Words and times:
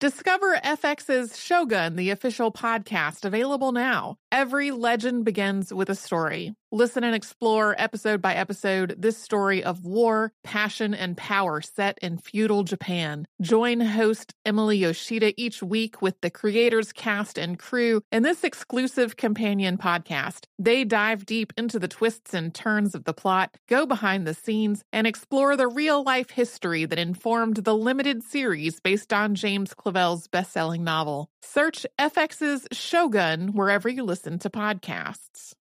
Discover 0.00 0.60
FX's 0.64 1.36
Shogun, 1.36 1.96
the 1.96 2.10
official 2.10 2.52
podcast, 2.52 3.24
available 3.24 3.72
now. 3.72 4.14
Every 4.30 4.70
legend 4.70 5.24
begins 5.24 5.74
with 5.74 5.90
a 5.90 5.96
story. 5.96 6.54
Listen 6.70 7.02
and 7.02 7.14
explore 7.14 7.74
episode 7.78 8.20
by 8.20 8.34
episode 8.34 8.94
this 8.98 9.16
story 9.16 9.64
of 9.64 9.86
war, 9.86 10.34
passion, 10.44 10.92
and 10.92 11.16
power 11.16 11.62
set 11.62 11.98
in 12.02 12.18
feudal 12.18 12.62
Japan. 12.62 13.26
Join 13.40 13.80
host 13.80 14.34
Emily 14.44 14.76
Yoshida 14.76 15.32
each 15.40 15.62
week 15.62 16.02
with 16.02 16.20
the 16.20 16.28
creators, 16.28 16.92
cast, 16.92 17.38
and 17.38 17.58
crew 17.58 18.02
in 18.12 18.22
this 18.22 18.44
exclusive 18.44 19.16
companion 19.16 19.78
podcast. 19.78 20.44
They 20.58 20.84
dive 20.84 21.24
deep 21.24 21.54
into 21.56 21.78
the 21.78 21.88
twists 21.88 22.34
and 22.34 22.54
turns 22.54 22.94
of 22.94 23.04
the 23.04 23.14
plot, 23.14 23.56
go 23.66 23.86
behind 23.86 24.26
the 24.26 24.34
scenes, 24.34 24.82
and 24.92 25.06
explore 25.06 25.56
the 25.56 25.68
real 25.68 26.02
life 26.02 26.28
history 26.28 26.84
that 26.84 26.98
informed 26.98 27.56
the 27.56 27.74
limited 27.74 28.22
series 28.22 28.78
based 28.78 29.14
on 29.14 29.34
James 29.34 29.72
Clavell's 29.72 30.28
best 30.28 30.52
selling 30.52 30.84
novel. 30.84 31.30
Search 31.40 31.86
FX's 31.98 32.68
Shogun 32.72 33.54
wherever 33.54 33.88
you 33.88 34.02
listen 34.02 34.38
to 34.40 34.50
podcasts. 34.50 35.54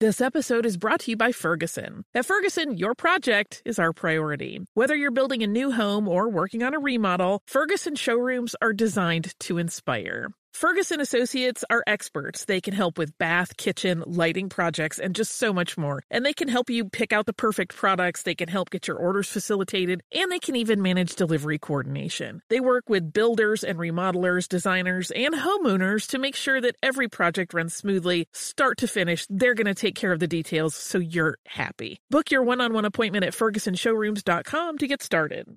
This 0.00 0.20
episode 0.20 0.64
is 0.64 0.76
brought 0.76 1.00
to 1.00 1.10
you 1.10 1.16
by 1.16 1.32
Ferguson. 1.32 2.04
At 2.14 2.24
Ferguson, 2.24 2.76
your 2.76 2.94
project 2.94 3.62
is 3.64 3.80
our 3.80 3.92
priority. 3.92 4.60
Whether 4.74 4.94
you're 4.94 5.10
building 5.10 5.42
a 5.42 5.48
new 5.48 5.72
home 5.72 6.06
or 6.06 6.28
working 6.28 6.62
on 6.62 6.72
a 6.72 6.78
remodel, 6.78 7.40
Ferguson 7.48 7.96
showrooms 7.96 8.54
are 8.62 8.72
designed 8.72 9.34
to 9.40 9.58
inspire. 9.58 10.28
Ferguson 10.52 11.00
Associates 11.00 11.64
are 11.70 11.84
experts. 11.86 12.44
They 12.44 12.60
can 12.60 12.74
help 12.74 12.98
with 12.98 13.16
bath, 13.18 13.56
kitchen, 13.56 14.02
lighting 14.06 14.48
projects, 14.48 14.98
and 14.98 15.14
just 15.14 15.36
so 15.36 15.52
much 15.52 15.78
more. 15.78 16.02
And 16.10 16.26
they 16.26 16.32
can 16.32 16.48
help 16.48 16.68
you 16.68 16.88
pick 16.88 17.12
out 17.12 17.26
the 17.26 17.32
perfect 17.32 17.76
products, 17.76 18.22
they 18.22 18.34
can 18.34 18.48
help 18.48 18.70
get 18.70 18.88
your 18.88 18.96
orders 18.96 19.28
facilitated, 19.28 20.02
and 20.12 20.32
they 20.32 20.38
can 20.38 20.56
even 20.56 20.82
manage 20.82 21.14
delivery 21.14 21.58
coordination. 21.58 22.42
They 22.48 22.60
work 22.60 22.88
with 22.88 23.12
builders 23.12 23.62
and 23.62 23.78
remodelers, 23.78 24.48
designers, 24.48 25.10
and 25.12 25.34
homeowners 25.34 26.08
to 26.08 26.18
make 26.18 26.34
sure 26.34 26.60
that 26.60 26.76
every 26.82 27.08
project 27.08 27.54
runs 27.54 27.74
smoothly, 27.74 28.26
start 28.32 28.78
to 28.78 28.88
finish. 28.88 29.26
They're 29.30 29.54
going 29.54 29.66
to 29.66 29.74
take 29.74 29.94
care 29.94 30.12
of 30.12 30.20
the 30.20 30.26
details 30.26 30.74
so 30.74 30.98
you're 30.98 31.38
happy. 31.46 32.00
Book 32.10 32.30
your 32.30 32.42
one 32.42 32.60
on 32.60 32.72
one 32.72 32.84
appointment 32.84 33.24
at 33.24 33.34
fergusonshowrooms.com 33.34 34.78
to 34.78 34.86
get 34.86 35.02
started. 35.02 35.56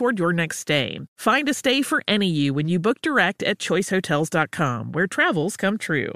toward 0.00 0.18
your 0.18 0.32
next 0.32 0.60
stay. 0.60 0.98
Find 1.18 1.46
a 1.46 1.52
stay 1.52 1.82
for 1.82 2.02
any 2.08 2.26
you 2.26 2.54
when 2.54 2.68
you 2.68 2.78
book 2.78 3.02
direct 3.02 3.42
at 3.42 3.58
choicehotels.com, 3.58 4.92
where 4.92 5.06
travels 5.06 5.58
come 5.58 5.76
true. 5.76 6.10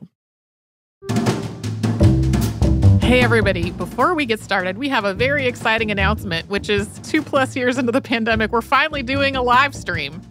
Hey, 3.03 3.21
everybody. 3.21 3.73
Before 3.73 4.15
we 4.15 4.25
get 4.25 4.41
started, 4.41 4.79
we 4.79 4.89
have 4.89 5.05
a 5.05 5.13
very 5.13 5.47
exciting 5.47 5.91
announcement, 5.91 6.49
which 6.49 6.71
is 6.71 6.99
two 7.01 7.21
plus 7.21 7.55
years 7.55 7.77
into 7.77 7.93
the 7.93 8.01
pandemic, 8.01 8.53
we're 8.53 8.63
finally 8.63 9.03
doing 9.03 9.37
a 9.37 9.43
live 9.43 9.75
stream. 9.75 10.23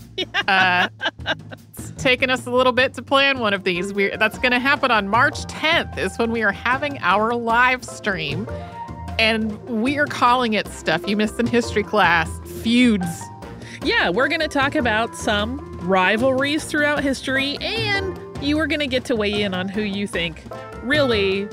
Uh, 0.48 0.90
it's 1.78 1.92
taken 2.04 2.32
us 2.32 2.48
a 2.48 2.52
little 2.52 2.74
bit 2.74 2.96
to 2.96 3.04
plan 3.04 3.40
one 3.40 3.54
of 3.54 3.64
these. 3.64 3.94
we 3.94 4.10
that's 4.18 4.40
going 4.40 4.52
to 4.52 4.60
happen 4.60 4.90
on 4.90 5.08
March 5.08 5.46
10th, 5.46 5.98
is 6.00 6.18
when 6.18 6.32
we 6.32 6.42
are 6.42 6.52
having 6.52 6.98
our 7.02 7.36
live 7.36 7.84
stream. 7.84 8.48
And 9.20 9.64
we 9.66 10.00
are 10.00 10.08
calling 10.08 10.54
it 10.54 10.68
stuff 10.68 11.08
you 11.08 11.16
missed 11.16 11.40
in 11.40 11.46
history 11.46 11.84
class 11.84 12.30
feuds 12.64 13.22
yeah, 13.84 14.10
we're 14.10 14.30
going 14.30 14.40
to 14.40 14.48
talk 14.48 14.76
about 14.76 15.16
some 15.16 15.60
rivalries 15.82 16.64
throughout 16.64 17.04
history, 17.04 17.58
and 17.60 18.20
you 18.42 18.58
are 18.60 18.68
going 18.68 18.80
to 18.80 18.88
get 18.88 19.04
to 19.06 19.16
weigh 19.16 19.42
in 19.42 19.54
on 19.54 19.68
who 19.68 19.82
you 19.82 20.08
think 20.08 20.44
really 20.84 21.50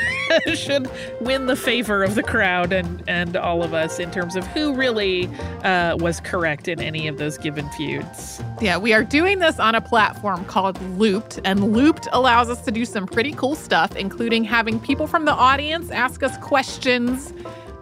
should 0.54 0.90
win 1.20 1.46
the 1.46 1.56
favor 1.56 2.04
of 2.04 2.14
the 2.14 2.22
crowd 2.22 2.72
and, 2.72 3.02
and 3.08 3.36
all 3.36 3.62
of 3.62 3.72
us 3.72 3.98
in 3.98 4.10
terms 4.10 4.36
of 4.36 4.46
who 4.48 4.74
really 4.74 5.26
uh, 5.64 5.96
was 5.98 6.20
correct 6.20 6.68
in 6.68 6.80
any 6.80 7.08
of 7.08 7.16
those 7.16 7.38
given 7.38 7.68
feuds. 7.70 8.42
Yeah, 8.60 8.76
we 8.76 8.92
are 8.92 9.02
doing 9.02 9.38
this 9.38 9.58
on 9.58 9.74
a 9.74 9.80
platform 9.80 10.44
called 10.44 10.80
Looped, 10.98 11.40
and 11.44 11.72
Looped 11.72 12.08
allows 12.12 12.50
us 12.50 12.62
to 12.66 12.70
do 12.70 12.84
some 12.84 13.06
pretty 13.06 13.32
cool 13.32 13.54
stuff, 13.54 13.96
including 13.96 14.44
having 14.44 14.78
people 14.78 15.06
from 15.06 15.24
the 15.24 15.32
audience 15.32 15.90
ask 15.90 16.22
us 16.22 16.36
questions 16.38 17.32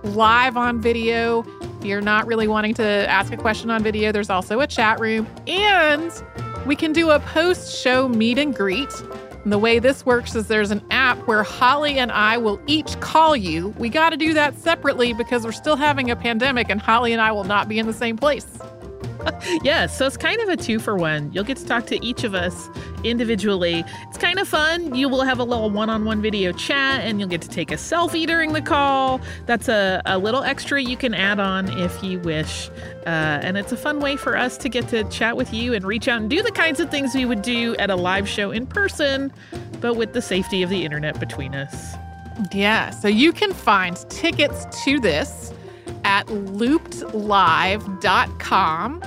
live 0.02 0.56
on 0.56 0.80
video. 0.80 1.44
If 1.78 1.84
you're 1.84 2.00
not 2.00 2.26
really 2.26 2.48
wanting 2.48 2.74
to 2.74 2.84
ask 2.84 3.32
a 3.32 3.36
question 3.36 3.70
on 3.70 3.82
video, 3.82 4.12
there's 4.12 4.30
also 4.30 4.60
a 4.60 4.66
chat 4.66 5.00
room. 5.00 5.26
And 5.46 6.12
we 6.66 6.76
can 6.76 6.92
do 6.92 7.10
a 7.10 7.20
post 7.20 7.76
show 7.76 8.08
meet 8.08 8.38
and 8.38 8.54
greet. 8.54 8.92
And 9.44 9.52
the 9.52 9.58
way 9.58 9.78
this 9.78 10.04
works 10.04 10.34
is 10.34 10.48
there's 10.48 10.70
an 10.70 10.84
app 10.90 11.16
where 11.26 11.42
Holly 11.42 11.98
and 11.98 12.12
I 12.12 12.36
will 12.36 12.60
each 12.66 12.98
call 13.00 13.36
you. 13.36 13.68
We 13.78 13.88
got 13.88 14.10
to 14.10 14.16
do 14.16 14.34
that 14.34 14.58
separately 14.58 15.12
because 15.12 15.44
we're 15.44 15.52
still 15.52 15.76
having 15.76 16.10
a 16.10 16.16
pandemic 16.16 16.68
and 16.68 16.80
Holly 16.80 17.12
and 17.12 17.22
I 17.22 17.32
will 17.32 17.44
not 17.44 17.68
be 17.68 17.78
in 17.78 17.86
the 17.86 17.92
same 17.92 18.16
place. 18.16 18.58
yeah, 19.62 19.86
so 19.86 20.06
it's 20.06 20.16
kind 20.16 20.40
of 20.40 20.48
a 20.48 20.56
two 20.56 20.78
for 20.78 20.96
one. 20.96 21.30
You'll 21.32 21.44
get 21.44 21.56
to 21.58 21.66
talk 21.66 21.86
to 21.86 22.04
each 22.04 22.24
of 22.24 22.34
us 22.34 22.68
individually. 23.04 23.84
It's 24.08 24.18
kind 24.18 24.38
of 24.38 24.48
fun. 24.48 24.94
You 24.94 25.08
will 25.08 25.22
have 25.22 25.38
a 25.38 25.44
little 25.44 25.70
one 25.70 25.88
on 25.90 26.04
one 26.04 26.20
video 26.20 26.52
chat 26.52 27.02
and 27.02 27.18
you'll 27.18 27.28
get 27.28 27.42
to 27.42 27.48
take 27.48 27.70
a 27.70 27.76
selfie 27.76 28.26
during 28.26 28.52
the 28.52 28.62
call. 28.62 29.20
That's 29.46 29.68
a, 29.68 30.02
a 30.06 30.18
little 30.18 30.42
extra 30.42 30.82
you 30.82 30.96
can 30.96 31.14
add 31.14 31.40
on 31.40 31.68
if 31.78 32.02
you 32.02 32.18
wish. 32.20 32.68
Uh, 33.06 33.40
and 33.42 33.56
it's 33.56 33.72
a 33.72 33.76
fun 33.76 34.00
way 34.00 34.16
for 34.16 34.36
us 34.36 34.56
to 34.58 34.68
get 34.68 34.88
to 34.88 35.04
chat 35.04 35.36
with 35.36 35.54
you 35.54 35.74
and 35.74 35.84
reach 35.84 36.08
out 36.08 36.20
and 36.20 36.28
do 36.28 36.42
the 36.42 36.52
kinds 36.52 36.80
of 36.80 36.90
things 36.90 37.14
we 37.14 37.24
would 37.24 37.42
do 37.42 37.76
at 37.76 37.90
a 37.90 37.96
live 37.96 38.28
show 38.28 38.50
in 38.50 38.66
person, 38.66 39.32
but 39.80 39.94
with 39.94 40.12
the 40.12 40.22
safety 40.22 40.62
of 40.62 40.70
the 40.70 40.84
internet 40.84 41.20
between 41.20 41.54
us. 41.54 41.94
Yeah, 42.52 42.90
so 42.90 43.08
you 43.08 43.32
can 43.32 43.52
find 43.52 43.96
tickets 44.10 44.66
to 44.84 45.00
this 45.00 45.52
at 46.04 46.26
loopedlive.com 46.26 49.02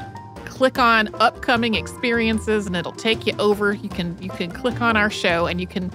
click 0.62 0.78
on 0.78 1.10
upcoming 1.16 1.74
experiences 1.74 2.68
and 2.68 2.76
it'll 2.76 2.92
take 2.92 3.26
you 3.26 3.34
over. 3.40 3.74
You 3.74 3.90
can 3.90 4.16
you 4.22 4.30
can 4.30 4.52
click 4.52 4.80
on 4.80 4.96
our 4.96 5.10
show 5.10 5.48
and 5.48 5.60
you 5.60 5.66
can 5.66 5.92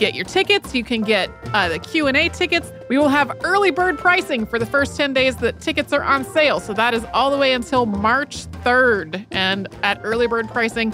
get 0.00 0.12
your 0.12 0.24
tickets. 0.24 0.74
You 0.74 0.82
can 0.82 1.02
get 1.02 1.30
uh, 1.54 1.68
the 1.68 1.78
q&a 1.78 2.28
tickets. 2.30 2.72
We 2.88 2.98
will 2.98 3.10
have 3.10 3.30
early 3.44 3.70
bird 3.70 3.96
pricing 3.96 4.44
for 4.44 4.58
the 4.58 4.66
first 4.66 4.96
10 4.96 5.12
days 5.12 5.36
that 5.36 5.60
tickets 5.60 5.92
are 5.92 6.02
on 6.02 6.24
sale. 6.24 6.58
So 6.58 6.72
that 6.74 6.94
is 6.94 7.06
all 7.14 7.30
the 7.30 7.38
way 7.38 7.52
until 7.52 7.86
march 7.86 8.48
3rd 8.64 9.24
and 9.30 9.68
at 9.84 10.00
early 10.02 10.26
bird 10.26 10.48
pricing 10.48 10.92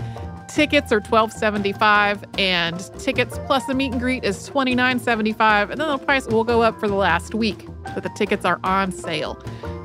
tickets 0.55 0.93
are 0.93 1.01
12.75 1.01 2.39
and 2.39 2.79
tickets 3.01 3.41
plus 3.47 3.65
the 3.67 3.75
meet 3.75 3.91
and 3.93 4.01
greet 4.01 4.23
is 4.23 4.49
29.75 4.49 5.71
and 5.71 5.81
then 5.81 5.89
the 5.89 5.99
price 5.99 6.29
will 6.29 6.45
go 6.45 6.63
up 6.63 6.79
for 6.79 6.87
the 6.87 6.95
last 6.95 7.35
week 7.35 7.67
but 7.93 8.05
the 8.05 8.09
tickets 8.11 8.45
are 8.45 8.61
on 8.63 8.93
sale 8.93 9.37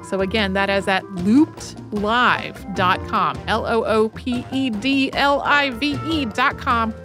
So 0.09 0.21
again, 0.21 0.53
that 0.53 0.71
is 0.71 0.87
at 0.87 1.03
loopedlive.com, 1.03 3.39
L 3.47 3.67
O 3.67 3.83
O 3.83 4.09
P 4.09 4.43
E 4.51 4.71
D 4.71 5.13
L 5.13 5.41
I 5.41 5.69
V 5.69 5.99
E.com 6.09 6.95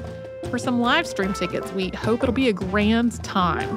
for 0.49 0.59
some 0.59 0.81
live 0.81 1.07
stream 1.07 1.35
tickets. 1.35 1.71
We 1.73 1.91
hope 1.91 2.23
it'll 2.23 2.35
be 2.35 2.49
a 2.49 2.55
grand 2.55 3.23
time. 3.23 3.77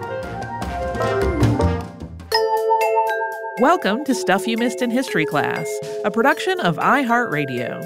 Welcome 3.60 4.06
to 4.06 4.16
Stuff 4.16 4.48
You 4.48 4.58
Missed 4.58 4.82
in 4.82 4.90
History 4.92 5.26
Class, 5.26 5.68
a 6.06 6.12
production 6.12 6.62
of 6.62 6.78
iHeartRadio. 6.78 7.86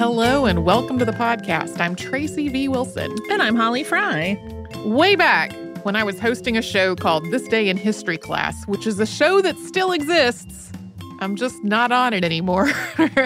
Hello 0.00 0.46
and 0.46 0.64
welcome 0.64 0.98
to 0.98 1.04
the 1.04 1.12
podcast. 1.12 1.78
I'm 1.78 1.94
Tracy 1.94 2.48
V. 2.48 2.68
Wilson. 2.68 3.14
And 3.30 3.42
I'm 3.42 3.54
Holly 3.54 3.84
Fry. 3.84 4.38
Way 4.86 5.14
back 5.14 5.52
when 5.82 5.94
I 5.94 6.04
was 6.04 6.18
hosting 6.18 6.56
a 6.56 6.62
show 6.62 6.96
called 6.96 7.30
This 7.30 7.46
Day 7.48 7.68
in 7.68 7.76
History 7.76 8.16
Class, 8.16 8.66
which 8.66 8.86
is 8.86 8.98
a 8.98 9.04
show 9.04 9.42
that 9.42 9.58
still 9.58 9.92
exists. 9.92 10.72
I'm 11.18 11.36
just 11.36 11.62
not 11.62 11.92
on 11.92 12.14
it 12.14 12.24
anymore. 12.24 12.70
uh, 12.98 13.18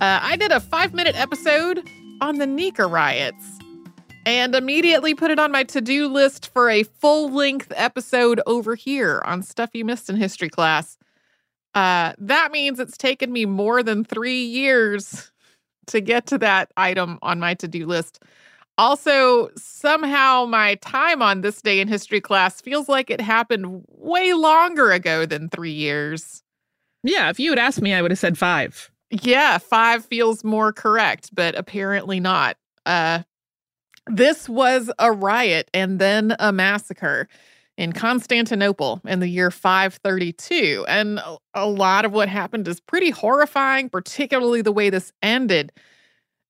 I 0.00 0.34
did 0.34 0.50
a 0.50 0.58
five 0.58 0.94
minute 0.94 1.14
episode 1.14 1.88
on 2.20 2.38
the 2.38 2.46
Nika 2.46 2.88
riots 2.88 3.60
and 4.26 4.56
immediately 4.56 5.14
put 5.14 5.30
it 5.30 5.38
on 5.38 5.52
my 5.52 5.62
to 5.62 5.80
do 5.80 6.08
list 6.08 6.52
for 6.52 6.68
a 6.68 6.82
full 6.82 7.30
length 7.30 7.72
episode 7.76 8.40
over 8.48 8.74
here 8.74 9.22
on 9.26 9.44
Stuff 9.44 9.70
You 9.74 9.84
Missed 9.84 10.10
in 10.10 10.16
History 10.16 10.48
Class. 10.48 10.98
Uh, 11.76 12.14
that 12.18 12.50
means 12.50 12.80
it's 12.80 12.96
taken 12.96 13.32
me 13.32 13.46
more 13.46 13.84
than 13.84 14.04
three 14.04 14.42
years 14.42 15.30
to 15.90 16.00
get 16.00 16.26
to 16.26 16.38
that 16.38 16.72
item 16.76 17.18
on 17.22 17.38
my 17.38 17.54
to 17.54 17.68
do 17.68 17.86
list. 17.86 18.22
Also, 18.78 19.50
somehow 19.56 20.46
my 20.46 20.76
time 20.76 21.20
on 21.20 21.42
this 21.42 21.60
day 21.60 21.80
in 21.80 21.88
history 21.88 22.20
class 22.20 22.60
feels 22.60 22.88
like 22.88 23.10
it 23.10 23.20
happened 23.20 23.84
way 23.88 24.32
longer 24.32 24.90
ago 24.90 25.26
than 25.26 25.48
three 25.50 25.72
years. 25.72 26.42
Yeah, 27.02 27.28
if 27.28 27.38
you 27.38 27.50
had 27.50 27.58
asked 27.58 27.82
me, 27.82 27.92
I 27.92 28.02
would 28.02 28.10
have 28.10 28.18
said 28.18 28.38
five. 28.38 28.90
Yeah, 29.10 29.58
five 29.58 30.04
feels 30.04 30.44
more 30.44 30.72
correct, 30.72 31.34
but 31.34 31.54
apparently 31.56 32.20
not. 32.20 32.56
Uh, 32.86 33.22
this 34.06 34.48
was 34.48 34.90
a 34.98 35.12
riot 35.12 35.68
and 35.74 35.98
then 35.98 36.34
a 36.38 36.52
massacre 36.52 37.28
in 37.80 37.94
Constantinople 37.94 39.00
in 39.06 39.20
the 39.20 39.26
year 39.26 39.50
532. 39.50 40.84
And 40.86 41.18
a 41.54 41.66
lot 41.66 42.04
of 42.04 42.12
what 42.12 42.28
happened 42.28 42.68
is 42.68 42.78
pretty 42.78 43.08
horrifying, 43.08 43.88
particularly 43.88 44.60
the 44.60 44.70
way 44.70 44.90
this 44.90 45.14
ended. 45.22 45.72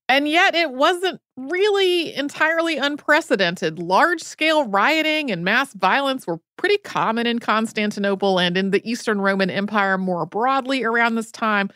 And 0.09 0.27
yet, 0.27 0.57
it 0.57 0.73
wasn't 0.73 1.21
really 1.37 2.13
entirely 2.17 2.79
unprecedented. 2.79 3.79
Large 3.79 4.21
scale 4.23 4.67
rioting 4.67 5.31
and 5.31 5.45
mass 5.45 5.73
violence 5.73 6.27
were 6.27 6.41
pretty 6.57 6.79
common 6.79 7.29
in 7.29 7.39
Constantinople 7.39 8.41
and 8.41 8.57
in 8.57 8.73
the 8.73 8.83
Eastern 8.91 9.21
Roman 9.21 9.51
Empire 9.51 9.97
more 9.99 10.27
broadly 10.27 10.83
around 10.83 11.15
this 11.15 11.31
time. 11.31 11.71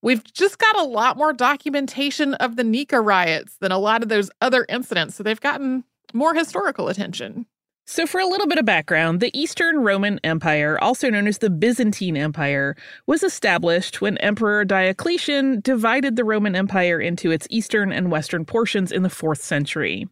We've 0.00 0.24
just 0.32 0.56
got 0.58 0.78
a 0.78 0.84
lot 0.84 1.18
more 1.18 1.34
documentation 1.34 2.32
of 2.34 2.56
the 2.56 2.64
Nika 2.64 2.98
riots 2.98 3.58
than 3.60 3.72
a 3.72 3.78
lot 3.78 4.02
of 4.02 4.08
those 4.08 4.30
other 4.40 4.64
incidents, 4.70 5.16
so 5.16 5.22
they've 5.22 5.38
gotten 5.38 5.84
more 6.14 6.32
historical 6.32 6.88
attention. 6.88 7.44
So, 7.88 8.04
for 8.04 8.20
a 8.20 8.26
little 8.26 8.48
bit 8.48 8.58
of 8.58 8.64
background, 8.64 9.20
the 9.20 9.30
Eastern 9.32 9.78
Roman 9.78 10.18
Empire, 10.24 10.76
also 10.82 11.08
known 11.08 11.28
as 11.28 11.38
the 11.38 11.50
Byzantine 11.50 12.16
Empire, 12.16 12.74
was 13.06 13.22
established 13.22 14.00
when 14.00 14.18
Emperor 14.18 14.64
Diocletian 14.64 15.60
divided 15.60 16.16
the 16.16 16.24
Roman 16.24 16.56
Empire 16.56 17.00
into 17.00 17.30
its 17.30 17.46
eastern 17.48 17.92
and 17.92 18.10
western 18.10 18.44
portions 18.44 18.90
in 18.90 19.04
the 19.04 19.08
4th 19.08 19.38
century. 19.38 20.08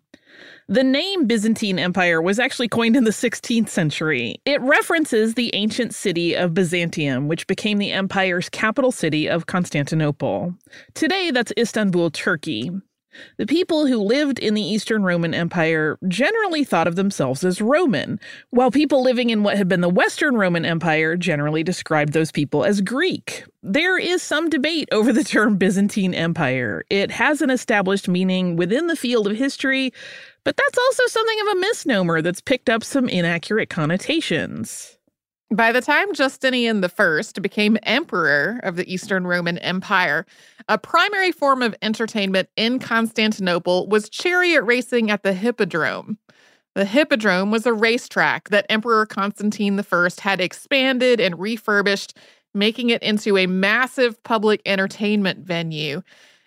The 0.69 0.85
name 0.85 1.27
Byzantine 1.27 1.81
Empire 1.81 2.23
was 2.23 2.39
actually 2.39 2.69
coined 2.69 2.95
in 2.95 3.03
the 3.03 3.11
16th 3.11 3.69
century. 3.69 4.37
It 4.45 4.61
references 4.61 5.35
the 5.35 5.53
ancient 5.53 5.97
city 5.97 6.35
of 6.35 6.55
Byzantium, 6.55 7.27
which 7.27 7.49
became 7.49 7.79
the 7.79 7.91
empire's 7.91 8.49
capital 8.49 8.93
city 8.93 9.29
of 9.29 9.47
Constantinople. 9.47 10.55
Today, 10.95 11.33
that's 11.33 11.53
Istanbul, 11.59 12.13
Turkey. 12.13 12.71
The 13.37 13.47
people 13.47 13.87
who 13.87 13.99
lived 13.99 14.39
in 14.39 14.55
the 14.55 14.63
Eastern 14.63 15.03
Roman 15.03 15.35
Empire 15.35 15.99
generally 16.09 16.65
thought 16.65 16.87
of 16.87 16.97
themselves 16.97 17.45
as 17.45 17.61
Roman, 17.61 18.21
while 18.51 18.71
people 18.71 19.03
living 19.03 19.31
in 19.31 19.43
what 19.43 19.57
had 19.57 19.69
been 19.69 19.81
the 19.81 19.89
Western 19.89 20.37
Roman 20.37 20.65
Empire 20.65 21.17
generally 21.17 21.63
described 21.63 22.13
those 22.13 22.31
people 22.31 22.65
as 22.65 22.81
Greek. 22.81 23.45
There 23.63 23.99
is 23.99 24.23
some 24.23 24.51
debate 24.51 24.89
over 24.93 25.13
the 25.13 25.25
term 25.25 25.57
Byzantine 25.57 26.15
Empire. 26.15 26.85
It 26.91 27.11
has 27.11 27.41
an 27.41 27.51
established 27.51 28.09
meaning 28.09 28.57
within 28.57 28.89
the 28.89 28.97
field 28.97 29.27
of 29.27 29.37
history, 29.37 29.93
but 30.45 30.57
that's 30.57 30.79
also 30.79 31.07
something 31.07 31.41
of 31.41 31.57
a 31.57 31.61
misnomer 31.61 32.21
that's 32.21 32.41
picked 32.41 32.69
up 32.69 32.85
some 32.85 33.09
inaccurate 33.09 33.71
connotations. 33.71 34.94
By 35.55 35.71
the 35.71 35.81
time 35.81 36.13
Justinian 36.15 36.83
I 36.85 37.23
became 37.41 37.79
emperor 37.85 38.59
of 38.65 38.75
the 38.75 38.93
Eastern 38.93 39.25
Roman 39.25 39.57
Empire, 39.59 40.27
a 40.69 40.79
primary 40.79 41.31
form 41.31 41.63
of 41.63 41.77
entertainment 41.81 42.49
in 42.57 42.81
Constantinople 42.81 43.87
was 43.87 44.09
chariot 44.09 44.65
racing 44.65 45.13
at 45.13 45.23
the 45.23 45.33
Hippodrome. 45.33 46.19
The 46.75 46.85
Hippodrome 46.85 47.53
was 47.53 47.67
a 47.67 47.73
racetrack 47.73 48.49
that 48.49 48.67
Emperor 48.69 49.07
Constantine 49.07 49.79
I 49.79 50.09
had 50.19 50.41
expanded 50.41 51.21
and 51.21 51.39
refurbished, 51.39 52.17
making 52.53 52.91
it 52.91 53.05
into 53.05 53.39
a 53.39 53.47
massive 53.47 54.21
public 54.25 54.61
entertainment 54.67 55.47
venue. 55.47 56.03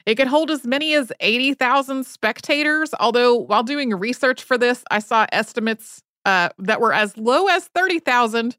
It 0.05 0.15
could 0.15 0.27
hold 0.27 0.51
as 0.51 0.65
many 0.65 0.93
as 0.95 1.13
80,000 1.21 2.05
spectators, 2.05 2.93
although 2.99 3.35
while 3.35 3.63
doing 3.63 3.91
research 3.91 4.43
for 4.43 4.57
this, 4.57 4.83
I 4.91 4.99
saw 4.99 5.27
estimates 5.31 6.03
uh, 6.25 6.49
that 6.59 6.81
were 6.81 6.91
as 6.91 7.15
low 7.15 7.47
as 7.47 7.69
30,000 7.69 8.57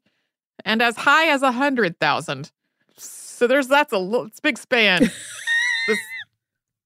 and 0.65 0.81
as 0.81 0.95
high 0.97 1.27
as 1.27 1.41
a 1.41 1.45
100,000. 1.45 2.51
So 2.97 3.47
there's 3.47 3.67
that's 3.67 3.93
a 3.93 4.25
it's 4.25 4.39
a 4.39 4.41
big 4.41 4.57
span. 4.57 5.01
this, 5.87 5.99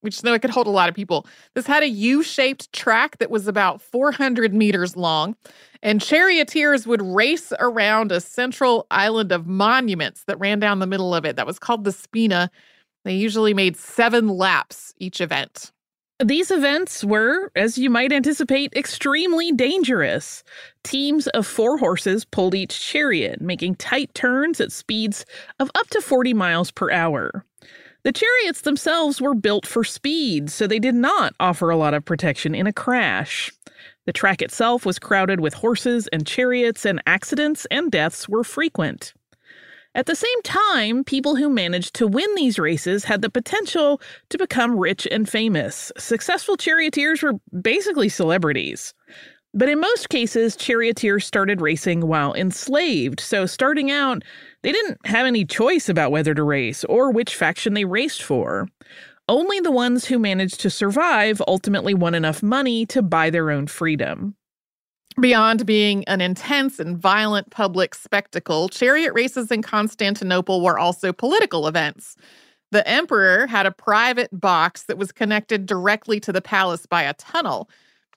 we 0.03 0.09
just 0.09 0.23
know 0.23 0.33
it 0.33 0.41
could 0.41 0.51
hold 0.51 0.67
a 0.67 0.71
lot 0.71 0.89
of 0.89 0.95
people. 0.95 1.25
This 1.55 1.65
had 1.65 1.81
a 1.81 1.87
U-shaped 1.87 2.71
track 2.73 3.17
that 3.17 3.31
was 3.31 3.47
about 3.47 3.81
400 3.81 4.53
meters 4.53 4.95
long, 4.95 5.35
and 5.81 6.01
charioteers 6.01 6.85
would 6.85 7.01
race 7.01 7.51
around 7.59 8.11
a 8.11 8.21
central 8.21 8.85
island 8.91 9.31
of 9.31 9.47
monuments 9.47 10.25
that 10.25 10.39
ran 10.39 10.59
down 10.59 10.79
the 10.79 10.87
middle 10.87 11.15
of 11.15 11.25
it. 11.25 11.37
That 11.37 11.47
was 11.47 11.57
called 11.57 11.85
the 11.85 11.91
Spina. 11.91 12.51
They 13.05 13.15
usually 13.15 13.53
made 13.53 13.75
seven 13.75 14.27
laps 14.27 14.93
each 14.99 15.21
event. 15.21 15.71
These 16.23 16.51
events 16.51 17.03
were, 17.03 17.51
as 17.55 17.77
you 17.77 17.89
might 17.89 18.13
anticipate, 18.13 18.73
extremely 18.75 19.51
dangerous. 19.51 20.43
Teams 20.83 21.27
of 21.27 21.47
four 21.47 21.77
horses 21.77 22.23
pulled 22.23 22.53
each 22.55 22.79
chariot, 22.79 23.41
making 23.41 23.75
tight 23.75 24.13
turns 24.13 24.61
at 24.61 24.71
speeds 24.71 25.25
of 25.59 25.71
up 25.75 25.87
to 25.89 26.01
40 26.01 26.33
miles 26.33 26.71
per 26.71 26.91
hour. 26.91 27.45
The 28.03 28.11
chariots 28.11 28.61
themselves 28.61 29.21
were 29.21 29.33
built 29.33 29.65
for 29.65 29.83
speed, 29.83 30.49
so 30.49 30.67
they 30.67 30.79
did 30.79 30.95
not 30.95 31.33
offer 31.39 31.69
a 31.69 31.77
lot 31.77 31.93
of 31.93 32.05
protection 32.05 32.53
in 32.53 32.67
a 32.67 32.73
crash. 32.73 33.51
The 34.05 34.13
track 34.13 34.41
itself 34.41 34.85
was 34.85 34.99
crowded 34.99 35.39
with 35.39 35.53
horses 35.53 36.07
and 36.13 36.27
chariots, 36.27 36.85
and 36.85 37.01
accidents 37.07 37.65
and 37.71 37.91
deaths 37.91 38.29
were 38.29 38.43
frequent. 38.43 39.13
At 39.95 40.07
the 40.07 40.15
same 40.15 40.41
time, 40.43 41.03
people 41.03 41.35
who 41.35 41.49
managed 41.49 41.93
to 41.95 42.07
win 42.07 42.33
these 42.35 42.57
races 42.57 43.03
had 43.03 43.21
the 43.21 43.29
potential 43.29 44.01
to 44.29 44.37
become 44.39 44.79
rich 44.79 45.07
and 45.11 45.29
famous. 45.29 45.91
Successful 45.97 46.57
charioteers 46.57 47.21
were 47.21 47.33
basically 47.61 48.09
celebrities. 48.09 48.93
But 49.53 49.69
in 49.69 49.79
most 49.79 50.09
cases, 50.09 50.55
charioteers 50.55 51.27
started 51.27 51.61
racing 51.61 52.07
while 52.07 52.33
enslaved, 52.33 53.19
so 53.19 53.45
starting 53.45 53.91
out, 53.91 54.23
they 54.63 54.71
didn't 54.71 54.97
have 55.05 55.27
any 55.27 55.45
choice 55.45 55.89
about 55.89 56.11
whether 56.11 56.33
to 56.33 56.41
race 56.41 56.83
or 56.85 57.11
which 57.11 57.35
faction 57.35 57.75
they 57.75 57.85
raced 57.85 58.23
for. 58.23 58.67
Only 59.29 59.59
the 59.59 59.71
ones 59.71 60.05
who 60.05 60.17
managed 60.17 60.59
to 60.61 60.71
survive 60.71 61.39
ultimately 61.47 61.93
won 61.93 62.15
enough 62.15 62.41
money 62.41 62.87
to 62.87 63.03
buy 63.03 63.29
their 63.29 63.51
own 63.51 63.67
freedom. 63.67 64.35
Beyond 65.19 65.65
being 65.65 66.03
an 66.05 66.21
intense 66.21 66.79
and 66.79 66.97
violent 66.97 67.51
public 67.51 67.93
spectacle, 67.93 68.67
chariot 68.67 69.13
races 69.13 69.51
in 69.51 69.61
Constantinople 69.61 70.61
were 70.61 70.79
also 70.79 71.13
political 71.13 71.67
events. 71.67 72.15
The 72.71 72.87
emperor 72.87 73.45
had 73.45 73.67
a 73.67 73.71
private 73.71 74.29
box 74.31 74.83
that 74.83 74.97
was 74.97 75.11
connected 75.11 75.67
directly 75.67 76.19
to 76.21 76.31
the 76.31 76.41
palace 76.41 76.87
by 76.87 77.03
a 77.03 77.13
tunnel. 77.13 77.69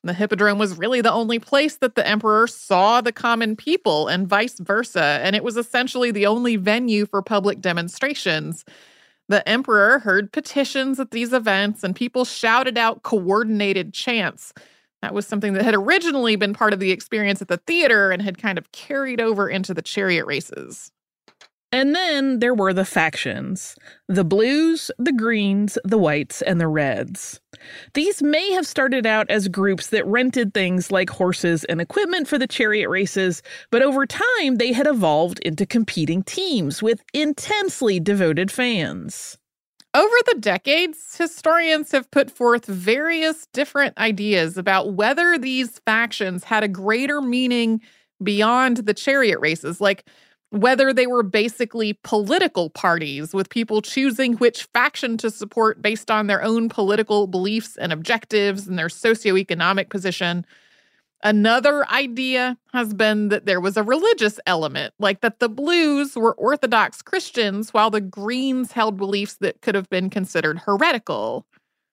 The 0.05 0.15
hippodrome 0.15 0.59
was 0.59 0.79
really 0.79 1.03
the 1.03 1.13
only 1.13 1.39
place 1.39 1.77
that 1.77 1.97
the 1.97 2.07
emperor 2.07 2.47
saw 2.47 3.03
the 3.03 3.13
common 3.13 3.57
people 3.57 4.09
and 4.09 4.27
vice 4.27 4.59
versa, 4.59 5.21
and 5.23 5.37
it 5.37 5.45
was 5.45 5.59
essentially 5.59 6.11
the 6.11 6.27
only 6.27 6.57
venue 6.57 7.05
for 7.05 7.21
public 7.21 7.61
demonstrations. 7.61 8.65
The 9.29 9.47
emperor 9.47 9.99
heard 9.99 10.33
petitions 10.33 10.99
at 11.01 11.11
these 11.11 11.35
events, 11.35 11.85
and 11.85 11.95
people 11.95 12.25
shouted 12.25 12.79
out 12.79 13.03
coordinated 13.03 13.93
chants. 13.93 14.55
That 15.07 15.15
was 15.15 15.25
something 15.25 15.53
that 15.53 15.65
had 15.65 15.77
originally 15.77 16.35
been 16.35 16.53
part 16.53 16.73
of 16.73 16.81
the 16.81 16.91
experience 16.91 17.41
at 17.41 17.47
the 17.47 17.59
theater 17.59 18.11
and 18.11 18.21
had 18.21 18.39
kind 18.39 18.59
of 18.59 18.73
carried 18.73 19.21
over 19.21 19.49
into 19.49 19.73
the 19.73 19.81
chariot 19.81 20.27
races. 20.27 20.91
And 21.71 21.95
then 21.95 22.41
there 22.41 22.55
were 22.55 22.73
the 22.73 22.85
factions 22.85 23.77
the 24.09 24.25
blues, 24.25 24.91
the 24.99 25.13
greens, 25.13 25.79
the 25.85 25.97
whites, 25.97 26.43
and 26.43 26.61
the 26.61 26.67
reds. 26.67 27.41
These 27.95 28.21
may 28.21 28.51
have 28.55 28.67
started 28.67 29.07
out 29.07 29.31
as 29.31 29.47
groups 29.47 29.91
that 29.91 30.05
rented 30.07 30.53
things 30.53 30.91
like 30.91 31.09
horses 31.09 31.63
and 31.67 31.81
equipment 31.81 32.27
for 32.27 32.37
the 32.37 32.49
chariot 32.49 32.89
races, 32.89 33.43
but 33.71 33.83
over 33.83 34.07
time 34.07 34.57
they 34.57 34.73
had 34.73 34.89
evolved 34.89 35.39
into 35.45 35.67
competing 35.67 36.25
teams 36.25 36.83
with 36.83 37.05
intensely 37.15 38.01
devoted 38.01 38.51
fans. 38.51 39.39
Over 39.97 40.17
the 40.27 40.37
decades, 40.41 41.17
historians 41.17 41.91
have 41.93 42.11
put 42.11 42.31
forth 42.31 42.67
various 42.67 43.47
different 43.55 43.97
ideas 43.97 44.59
about 44.59 44.93
whether 44.93 45.39
these 45.39 45.79
factions 45.87 46.45
had 46.45 46.63
a 46.63 46.69
greater 46.69 47.23
meaning 47.23 47.81
beyond 48.23 48.77
the 48.77 48.93
chariot 48.93 49.41
races, 49.41 49.81
like 49.81 50.05
whether 50.51 50.93
they 50.93 51.07
were 51.07 51.23
basically 51.23 51.95
political 52.05 52.69
parties 52.69 53.33
with 53.33 53.49
people 53.49 53.81
choosing 53.81 54.35
which 54.35 54.65
faction 54.75 55.17
to 55.17 55.31
support 55.31 55.81
based 55.81 56.11
on 56.11 56.27
their 56.27 56.43
own 56.43 56.69
political 56.69 57.27
beliefs 57.27 57.79
and 57.79 57.91
objectives 57.91 58.69
and 58.69 58.79
their 58.79 58.89
socioeconomic 58.89 59.89
position. 59.89 60.45
Another 61.23 61.89
idea 61.89 62.57
has 62.73 62.95
been 62.95 63.31
that 63.31 63.47
there 63.47 63.61
was 63.61 63.77
a 63.77 63.83
religious 63.83 64.39
element, 64.47 64.95
like 64.99 65.23
that 65.23 65.41
the 65.41 65.49
Blues 65.49 66.15
were 66.15 66.35
Orthodox 66.35 67.03
Christians 67.03 67.73
while 67.73 67.91
the 67.91 68.01
Greens 68.01 68.73
held 68.73 68.97
beliefs 68.97 69.35
that 69.41 69.61
could 69.63 69.75
have 69.75 69.89
been 69.89 70.11
considered 70.11 70.59
heretical. 70.59 71.47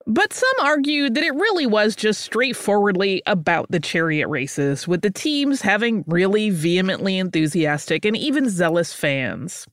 But 0.05 0.33
some 0.33 0.49
argued 0.61 1.15
that 1.15 1.23
it 1.23 1.33
really 1.33 1.65
was 1.65 1.95
just 1.95 2.21
straightforwardly 2.21 3.23
about 3.25 3.71
the 3.71 3.79
chariot 3.79 4.27
races, 4.27 4.85
with 4.85 5.01
the 5.01 5.09
teams 5.09 5.61
having 5.61 6.03
really 6.07 6.49
vehemently 6.49 7.17
enthusiastic 7.17 8.03
and 8.03 8.17
even 8.17 8.49
zealous 8.49 8.93
fans. 8.93 9.65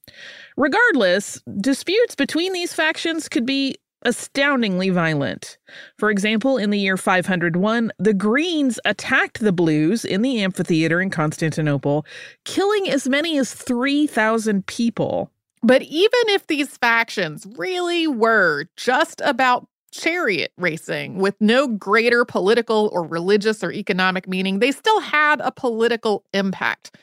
Regardless, 0.57 1.42
disputes 1.61 2.14
between 2.14 2.52
these 2.52 2.73
factions 2.73 3.28
could 3.28 3.45
be 3.45 3.75
astoundingly 4.02 4.90
violent. 4.90 5.59
For 5.99 6.11
example, 6.11 6.57
in 6.57 6.71
the 6.71 6.78
year 6.78 6.97
501, 6.97 7.92
the 7.99 8.14
Greens 8.14 8.78
attacked 8.85 9.40
the 9.40 9.52
Blues 9.52 10.04
in 10.04 10.23
the 10.23 10.42
amphitheater 10.42 11.00
in 11.00 11.11
Constantinople, 11.11 12.07
killing 12.45 12.88
as 12.88 13.09
many 13.09 13.38
as 13.38 13.52
3,000 13.52 14.66
people. 14.66 15.30
But 15.62 15.83
even 15.83 16.11
if 16.28 16.47
these 16.47 16.76
factions 16.76 17.47
really 17.57 18.07
were 18.07 18.66
just 18.76 19.21
about 19.25 19.66
chariot 19.92 20.52
racing 20.57 21.16
with 21.16 21.35
no 21.40 21.66
greater 21.66 22.25
political 22.25 22.88
or 22.92 23.02
religious 23.07 23.62
or 23.62 23.73
economic 23.73 24.28
meaning, 24.28 24.61
they 24.61 24.73
still 24.73 25.00
had 25.00 25.40
a 25.40 25.52
political 25.52 26.25
impact. 26.33 26.97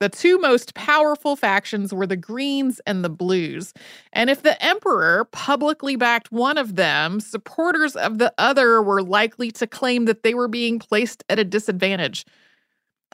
The 0.00 0.08
two 0.08 0.38
most 0.38 0.74
powerful 0.74 1.34
factions 1.34 1.92
were 1.92 2.06
the 2.06 2.16
Greens 2.16 2.80
and 2.86 3.04
the 3.04 3.08
Blues. 3.08 3.74
And 4.12 4.30
if 4.30 4.42
the 4.42 4.62
emperor 4.62 5.24
publicly 5.32 5.96
backed 5.96 6.30
one 6.30 6.56
of 6.56 6.76
them, 6.76 7.18
supporters 7.18 7.96
of 7.96 8.18
the 8.18 8.32
other 8.38 8.80
were 8.80 9.02
likely 9.02 9.50
to 9.52 9.66
claim 9.66 10.04
that 10.04 10.22
they 10.22 10.34
were 10.34 10.48
being 10.48 10.78
placed 10.78 11.24
at 11.28 11.40
a 11.40 11.44
disadvantage. 11.44 12.24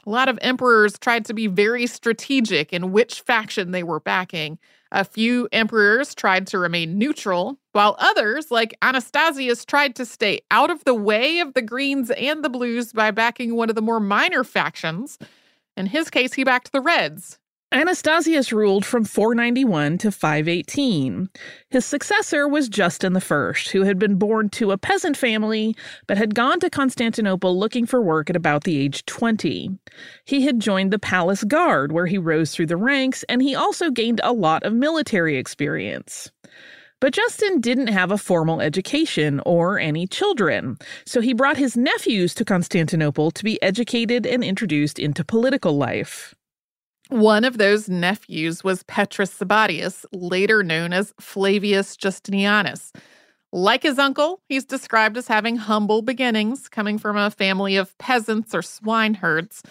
A 0.05 0.09
lot 0.11 0.29
of 0.29 0.37
emperors 0.41 0.99
tried 0.99 1.25
to 1.25 1.33
be 1.33 1.47
very 1.47 1.87
strategic 1.87 2.71
in 2.71 2.91
which 2.91 3.21
faction 3.21 3.71
they 3.71 3.81
were 3.81 3.99
backing. 3.99 4.59
A 4.91 5.03
few 5.03 5.49
emperors 5.51 6.13
tried 6.13 6.45
to 6.47 6.59
remain 6.59 6.99
neutral, 6.99 7.57
while 7.71 7.95
others, 7.97 8.51
like 8.51 8.77
Anastasius, 8.83 9.65
tried 9.65 9.95
to 9.95 10.05
stay 10.05 10.41
out 10.51 10.69
of 10.69 10.83
the 10.83 10.93
way 10.93 11.39
of 11.39 11.55
the 11.55 11.63
Greens 11.63 12.11
and 12.11 12.45
the 12.45 12.49
Blues 12.49 12.93
by 12.93 13.09
backing 13.09 13.55
one 13.55 13.69
of 13.69 13.75
the 13.75 13.81
more 13.81 13.99
minor 13.99 14.43
factions. 14.43 15.17
In 15.77 15.87
his 15.87 16.09
case, 16.09 16.33
he 16.33 16.43
backed 16.43 16.71
the 16.71 16.81
Reds. 16.81 17.39
Anastasius 17.71 18.53
ruled 18.53 18.85
from 18.85 19.03
491 19.03 19.97
to 19.97 20.11
518. 20.11 21.27
His 21.69 21.83
successor 21.83 22.47
was 22.47 22.69
Justin 22.69 23.17
I, 23.17 23.53
who 23.73 23.81
had 23.81 23.99
been 23.99 24.15
born 24.15 24.47
to 24.51 24.71
a 24.71 24.77
peasant 24.77 25.17
family 25.17 25.75
but 26.07 26.17
had 26.17 26.35
gone 26.35 26.61
to 26.61 26.69
Constantinople 26.69 27.59
looking 27.59 27.85
for 27.85 28.01
work 28.01 28.29
at 28.29 28.35
about 28.37 28.63
the 28.63 28.77
age 28.77 29.05
20. 29.07 29.77
He 30.23 30.45
had 30.45 30.61
joined 30.61 30.93
the 30.93 30.99
palace 30.99 31.43
guard, 31.43 31.91
where 31.91 32.05
he 32.05 32.17
rose 32.17 32.53
through 32.53 32.67
the 32.67 32.77
ranks, 32.77 33.25
and 33.27 33.41
he 33.41 33.55
also 33.55 33.91
gained 33.91 34.21
a 34.23 34.31
lot 34.31 34.63
of 34.63 34.71
military 34.71 35.35
experience. 35.35 36.31
But 37.01 37.13
Justin 37.13 37.59
didn't 37.59 37.87
have 37.87 38.11
a 38.11 38.17
formal 38.17 38.61
education 38.61 39.41
or 39.45 39.77
any 39.77 40.07
children, 40.07 40.77
so 41.05 41.21
he 41.21 41.33
brought 41.33 41.57
his 41.57 41.75
nephews 41.75 42.33
to 42.35 42.45
Constantinople 42.45 43.31
to 43.31 43.43
be 43.43 43.61
educated 43.61 44.25
and 44.25 44.43
introduced 44.43 44.97
into 44.97 45.23
political 45.23 45.77
life. 45.77 46.33
One 47.09 47.43
of 47.43 47.59
those 47.59 47.87
nephews 47.87 48.63
was 48.63 48.83
Petrus 48.83 49.31
Sabatius, 49.31 50.05
later 50.11 50.63
known 50.63 50.93
as 50.93 51.13
Flavius 51.19 51.95
Justinianus. 51.95 52.91
Like 53.51 53.83
his 53.83 53.99
uncle, 53.99 54.41
he's 54.49 54.65
described 54.65 55.15
as 55.15 55.27
having 55.27 55.55
humble 55.55 56.01
beginnings, 56.01 56.67
coming 56.67 56.97
from 56.97 57.15
a 57.15 57.29
family 57.29 57.77
of 57.77 57.97
peasants 57.99 58.55
or 58.55 58.61
swineherds. 58.61 59.61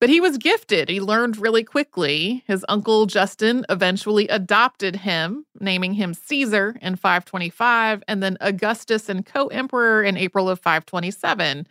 But 0.00 0.08
he 0.08 0.20
was 0.20 0.38
gifted. 0.38 0.88
He 0.88 0.98
learned 0.98 1.36
really 1.36 1.62
quickly. 1.62 2.42
His 2.46 2.64
uncle 2.70 3.04
Justin 3.04 3.66
eventually 3.68 4.26
adopted 4.28 4.96
him, 4.96 5.44
naming 5.60 5.92
him 5.92 6.14
Caesar 6.14 6.76
in 6.80 6.96
525 6.96 8.02
and 8.08 8.22
then 8.22 8.38
Augustus 8.40 9.10
and 9.10 9.26
co 9.26 9.48
emperor 9.48 10.02
in 10.02 10.16
April 10.16 10.48
of 10.48 10.58
527. 10.58 11.66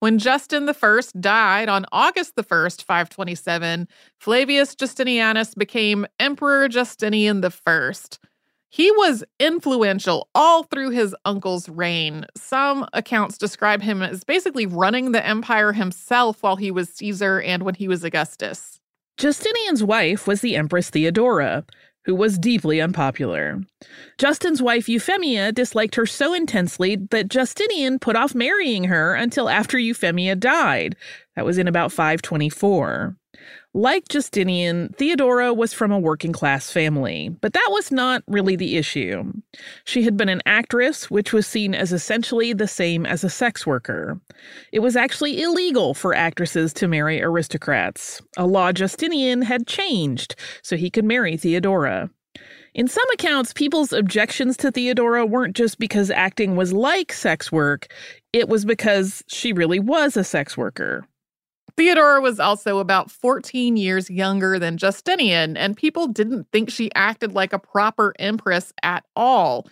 When 0.00 0.18
Justin 0.18 0.68
I 0.68 1.02
died 1.20 1.68
on 1.68 1.86
August 1.92 2.34
the 2.34 2.42
1st, 2.42 2.82
527, 2.82 3.86
Flavius 4.18 4.74
Justinianus 4.74 5.54
became 5.54 6.06
Emperor 6.18 6.66
Justinian 6.68 7.44
I. 7.44 7.92
He 8.72 8.90
was 8.90 9.22
influential 9.38 10.30
all 10.34 10.62
through 10.62 10.90
his 10.90 11.14
uncle's 11.26 11.68
reign. 11.68 12.24
Some 12.34 12.86
accounts 12.94 13.36
describe 13.36 13.82
him 13.82 14.00
as 14.00 14.24
basically 14.24 14.64
running 14.64 15.12
the 15.12 15.24
empire 15.24 15.74
himself 15.74 16.42
while 16.42 16.56
he 16.56 16.70
was 16.70 16.88
Caesar 16.88 17.38
and 17.42 17.64
when 17.64 17.74
he 17.74 17.86
was 17.86 18.02
Augustus. 18.02 18.80
Justinian's 19.18 19.84
wife 19.84 20.26
was 20.26 20.40
the 20.40 20.56
Empress 20.56 20.88
Theodora 20.88 21.66
who 22.06 22.14
was 22.14 22.38
deeply 22.38 22.80
unpopular. 22.80 23.60
Justin's 24.16 24.62
wife 24.62 24.88
Euphemia 24.88 25.52
disliked 25.52 25.94
her 25.94 26.06
so 26.06 26.32
intensely 26.32 26.96
that 27.10 27.28
Justinian 27.28 27.98
put 27.98 28.16
off 28.16 28.34
marrying 28.34 28.84
her 28.84 29.14
until 29.14 29.50
after 29.50 29.78
Euphemia 29.78 30.34
died. 30.34 30.96
That 31.36 31.44
was 31.44 31.58
in 31.58 31.68
about 31.68 31.92
524. 31.92 33.16
Like 33.74 34.08
Justinian, 34.08 34.90
Theodora 34.98 35.54
was 35.54 35.72
from 35.72 35.90
a 35.92 35.98
working 35.98 36.32
class 36.32 36.70
family, 36.70 37.30
but 37.40 37.54
that 37.54 37.68
was 37.70 37.90
not 37.90 38.22
really 38.26 38.54
the 38.54 38.76
issue. 38.76 39.32
She 39.84 40.02
had 40.02 40.16
been 40.16 40.28
an 40.28 40.42
actress, 40.44 41.10
which 41.10 41.32
was 41.32 41.46
seen 41.46 41.74
as 41.74 41.90
essentially 41.90 42.52
the 42.52 42.68
same 42.68 43.06
as 43.06 43.24
a 43.24 43.30
sex 43.30 43.66
worker. 43.66 44.20
It 44.72 44.80
was 44.80 44.94
actually 44.94 45.40
illegal 45.40 45.94
for 45.94 46.14
actresses 46.14 46.74
to 46.74 46.88
marry 46.88 47.22
aristocrats. 47.22 48.20
A 48.36 48.46
law 48.46 48.72
Justinian 48.72 49.40
had 49.40 49.66
changed 49.66 50.36
so 50.62 50.76
he 50.76 50.90
could 50.90 51.04
marry 51.04 51.38
Theodora. 51.38 52.10
In 52.74 52.88
some 52.88 53.08
accounts, 53.12 53.52
people's 53.52 53.92
objections 53.92 54.56
to 54.58 54.70
Theodora 54.70 55.26
weren't 55.26 55.56
just 55.56 55.78
because 55.78 56.10
acting 56.10 56.56
was 56.56 56.72
like 56.72 57.12
sex 57.12 57.52
work, 57.52 57.92
it 58.32 58.48
was 58.48 58.64
because 58.64 59.22
she 59.28 59.52
really 59.52 59.78
was 59.78 60.16
a 60.16 60.24
sex 60.24 60.56
worker. 60.56 61.06
Theodora 61.76 62.20
was 62.20 62.38
also 62.38 62.78
about 62.78 63.10
14 63.10 63.76
years 63.76 64.10
younger 64.10 64.58
than 64.58 64.76
Justinian, 64.76 65.56
and 65.56 65.76
people 65.76 66.06
didn't 66.06 66.46
think 66.52 66.70
she 66.70 66.90
acted 66.94 67.32
like 67.32 67.52
a 67.52 67.58
proper 67.58 68.14
empress 68.18 68.72
at 68.82 69.04
all. 69.16 69.66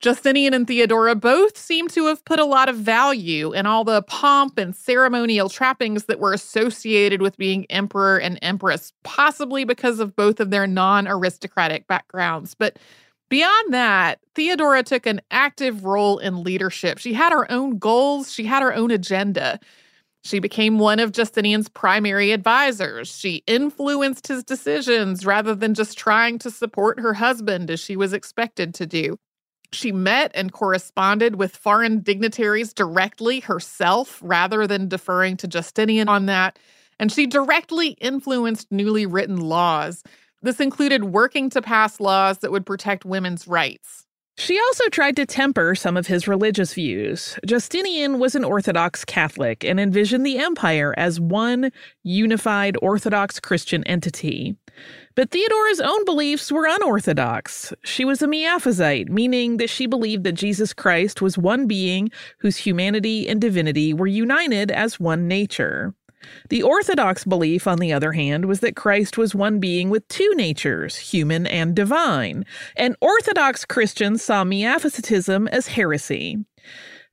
Justinian 0.00 0.52
and 0.52 0.66
Theodora 0.66 1.14
both 1.14 1.56
seem 1.56 1.88
to 1.88 2.06
have 2.06 2.24
put 2.26 2.38
a 2.38 2.44
lot 2.44 2.68
of 2.68 2.76
value 2.76 3.52
in 3.54 3.64
all 3.64 3.84
the 3.84 4.02
pomp 4.02 4.58
and 4.58 4.76
ceremonial 4.76 5.48
trappings 5.48 6.04
that 6.04 6.20
were 6.20 6.34
associated 6.34 7.22
with 7.22 7.38
being 7.38 7.64
emperor 7.70 8.18
and 8.18 8.38
empress, 8.42 8.92
possibly 9.02 9.64
because 9.64 10.00
of 10.00 10.14
both 10.14 10.40
of 10.40 10.50
their 10.50 10.66
non 10.66 11.08
aristocratic 11.08 11.86
backgrounds. 11.86 12.54
But 12.54 12.78
beyond 13.30 13.72
that, 13.72 14.18
Theodora 14.34 14.82
took 14.82 15.06
an 15.06 15.22
active 15.30 15.84
role 15.84 16.18
in 16.18 16.42
leadership. 16.42 16.98
She 16.98 17.14
had 17.14 17.32
her 17.32 17.50
own 17.50 17.78
goals, 17.78 18.30
she 18.30 18.44
had 18.44 18.62
her 18.62 18.74
own 18.74 18.90
agenda. 18.90 19.58
She 20.24 20.38
became 20.38 20.78
one 20.78 21.00
of 21.00 21.12
Justinian's 21.12 21.68
primary 21.68 22.32
advisors. 22.32 23.14
She 23.14 23.42
influenced 23.46 24.26
his 24.26 24.42
decisions 24.42 25.26
rather 25.26 25.54
than 25.54 25.74
just 25.74 25.98
trying 25.98 26.38
to 26.38 26.50
support 26.50 26.98
her 26.98 27.12
husband 27.12 27.70
as 27.70 27.78
she 27.78 27.94
was 27.94 28.14
expected 28.14 28.74
to 28.74 28.86
do. 28.86 29.18
She 29.72 29.92
met 29.92 30.30
and 30.34 30.50
corresponded 30.50 31.36
with 31.36 31.56
foreign 31.56 32.00
dignitaries 32.00 32.72
directly 32.72 33.40
herself 33.40 34.18
rather 34.22 34.66
than 34.66 34.88
deferring 34.88 35.36
to 35.38 35.48
Justinian 35.48 36.08
on 36.08 36.26
that. 36.26 36.58
And 36.98 37.12
she 37.12 37.26
directly 37.26 37.88
influenced 38.00 38.72
newly 38.72 39.04
written 39.04 39.40
laws. 39.40 40.02
This 40.40 40.60
included 40.60 41.04
working 41.04 41.50
to 41.50 41.60
pass 41.60 42.00
laws 42.00 42.38
that 42.38 42.52
would 42.52 42.64
protect 42.64 43.04
women's 43.04 43.46
rights. 43.46 44.03
She 44.36 44.58
also 44.58 44.88
tried 44.88 45.14
to 45.16 45.26
temper 45.26 45.74
some 45.74 45.96
of 45.96 46.08
his 46.08 46.26
religious 46.26 46.74
views. 46.74 47.38
Justinian 47.46 48.18
was 48.18 48.34
an 48.34 48.44
Orthodox 48.44 49.04
Catholic 49.04 49.64
and 49.64 49.78
envisioned 49.78 50.26
the 50.26 50.38
empire 50.38 50.92
as 50.96 51.20
one 51.20 51.70
unified 52.02 52.76
Orthodox 52.82 53.38
Christian 53.38 53.84
entity. 53.84 54.56
But 55.14 55.30
Theodora's 55.30 55.80
own 55.80 56.04
beliefs 56.04 56.50
were 56.50 56.66
unorthodox. 56.68 57.72
She 57.84 58.04
was 58.04 58.22
a 58.22 58.26
Miaphysite, 58.26 59.08
meaning 59.08 59.58
that 59.58 59.70
she 59.70 59.86
believed 59.86 60.24
that 60.24 60.32
Jesus 60.32 60.72
Christ 60.72 61.22
was 61.22 61.38
one 61.38 61.68
being 61.68 62.10
whose 62.38 62.56
humanity 62.56 63.28
and 63.28 63.40
divinity 63.40 63.94
were 63.94 64.08
united 64.08 64.72
as 64.72 64.98
one 64.98 65.28
nature. 65.28 65.94
The 66.48 66.62
Orthodox 66.62 67.24
belief, 67.24 67.66
on 67.66 67.78
the 67.78 67.92
other 67.92 68.12
hand, 68.12 68.46
was 68.46 68.60
that 68.60 68.76
Christ 68.76 69.18
was 69.18 69.34
one 69.34 69.60
being 69.60 69.90
with 69.90 70.06
two 70.08 70.32
natures, 70.34 70.96
human 70.96 71.46
and 71.46 71.74
divine, 71.74 72.44
and 72.76 72.96
Orthodox 73.00 73.64
Christians 73.64 74.22
saw 74.22 74.44
Miaphysitism 74.44 75.48
as 75.48 75.66
heresy. 75.66 76.44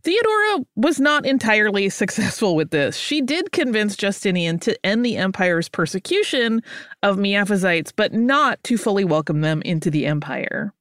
Theodora 0.03 0.65
was 0.75 0.99
not 0.99 1.25
entirely 1.25 1.89
successful 1.89 2.55
with 2.55 2.71
this. 2.71 2.95
She 2.97 3.21
did 3.21 3.51
convince 3.51 3.95
Justinian 3.95 4.59
to 4.59 4.85
end 4.85 5.05
the 5.05 5.17
empire's 5.17 5.69
persecution 5.69 6.61
of 7.03 7.17
Miaphysites, 7.17 7.91
but 7.95 8.13
not 8.13 8.63
to 8.63 8.77
fully 8.77 9.05
welcome 9.05 9.41
them 9.41 9.61
into 9.63 9.91
the 9.91 10.05
empire. 10.05 10.73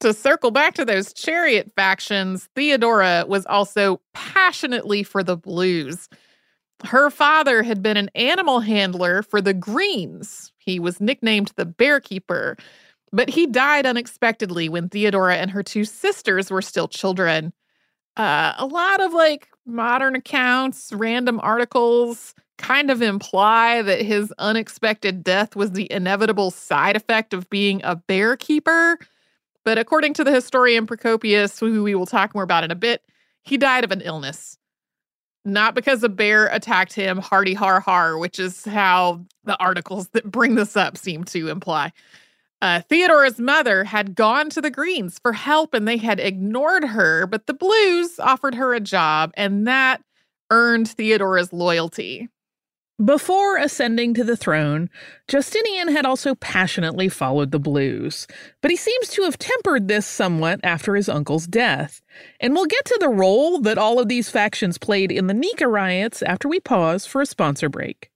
To 0.00 0.12
circle 0.12 0.50
back 0.50 0.74
to 0.74 0.84
those 0.84 1.12
chariot 1.12 1.72
factions, 1.76 2.48
Theodora 2.54 3.24
was 3.26 3.46
also 3.46 4.00
passionately 4.12 5.02
for 5.02 5.22
the 5.22 5.36
blues. 5.36 6.08
Her 6.82 7.10
father 7.10 7.62
had 7.62 7.82
been 7.82 7.96
an 7.96 8.10
animal 8.14 8.60
handler 8.60 9.22
for 9.22 9.40
the 9.40 9.54
Greens. 9.54 10.52
He 10.58 10.80
was 10.80 11.00
nicknamed 11.00 11.52
the 11.56 11.64
Bear 11.64 12.00
Keeper, 12.00 12.56
but 13.12 13.30
he 13.30 13.46
died 13.46 13.86
unexpectedly 13.86 14.68
when 14.68 14.88
Theodora 14.88 15.36
and 15.36 15.50
her 15.50 15.62
two 15.62 15.84
sisters 15.84 16.50
were 16.50 16.62
still 16.62 16.88
children. 16.88 17.52
Uh, 18.16 18.54
a 18.58 18.66
lot 18.66 19.00
of 19.00 19.12
like 19.12 19.48
modern 19.66 20.16
accounts, 20.16 20.92
random 20.92 21.40
articles 21.42 22.34
kind 22.58 22.90
of 22.90 23.02
imply 23.02 23.82
that 23.82 24.02
his 24.02 24.32
unexpected 24.38 25.24
death 25.24 25.56
was 25.56 25.72
the 25.72 25.90
inevitable 25.90 26.50
side 26.50 26.96
effect 26.96 27.34
of 27.34 27.50
being 27.50 27.80
a 27.84 27.96
bear 27.96 28.36
keeper. 28.36 28.98
But 29.64 29.78
according 29.78 30.14
to 30.14 30.24
the 30.24 30.32
historian 30.32 30.86
Procopius, 30.86 31.58
who 31.58 31.82
we 31.82 31.94
will 31.94 32.06
talk 32.06 32.34
more 32.34 32.44
about 32.44 32.64
in 32.64 32.70
a 32.70 32.76
bit, 32.76 33.02
he 33.42 33.56
died 33.56 33.84
of 33.84 33.90
an 33.90 34.02
illness. 34.02 34.58
Not 35.44 35.74
because 35.74 36.02
a 36.02 36.08
bear 36.08 36.46
attacked 36.46 36.94
him, 36.94 37.18
hardy 37.18 37.52
har 37.54 37.80
har, 37.80 38.16
which 38.16 38.38
is 38.38 38.64
how 38.64 39.24
the 39.44 39.56
articles 39.58 40.08
that 40.08 40.30
bring 40.30 40.54
this 40.54 40.76
up 40.76 40.96
seem 40.96 41.24
to 41.24 41.48
imply. 41.48 41.92
Uh, 42.62 42.80
Theodora's 42.88 43.38
mother 43.38 43.84
had 43.84 44.14
gone 44.14 44.48
to 44.48 44.62
the 44.62 44.70
Greens 44.70 45.18
for 45.18 45.34
help 45.34 45.74
and 45.74 45.86
they 45.86 45.98
had 45.98 46.18
ignored 46.18 46.84
her, 46.84 47.26
but 47.26 47.46
the 47.46 47.52
Blues 47.52 48.18
offered 48.18 48.54
her 48.54 48.72
a 48.72 48.80
job, 48.80 49.32
and 49.36 49.66
that 49.66 50.02
earned 50.50 50.88
Theodora's 50.88 51.52
loyalty. 51.52 52.28
Before 53.02 53.56
ascending 53.56 54.14
to 54.14 54.22
the 54.22 54.36
throne, 54.36 54.88
Justinian 55.26 55.88
had 55.88 56.06
also 56.06 56.36
passionately 56.36 57.08
followed 57.08 57.50
the 57.50 57.58
Blues, 57.58 58.28
but 58.62 58.70
he 58.70 58.76
seems 58.76 59.08
to 59.08 59.22
have 59.22 59.36
tempered 59.36 59.88
this 59.88 60.06
somewhat 60.06 60.60
after 60.62 60.94
his 60.94 61.08
uncle's 61.08 61.48
death. 61.48 62.02
And 62.38 62.54
we'll 62.54 62.66
get 62.66 62.84
to 62.84 62.98
the 63.00 63.08
role 63.08 63.58
that 63.62 63.78
all 63.78 63.98
of 63.98 64.08
these 64.08 64.30
factions 64.30 64.78
played 64.78 65.10
in 65.10 65.26
the 65.26 65.34
Nika 65.34 65.66
riots 65.66 66.22
after 66.22 66.46
we 66.46 66.60
pause 66.60 67.04
for 67.04 67.20
a 67.20 67.26
sponsor 67.26 67.68
break. 67.68 68.10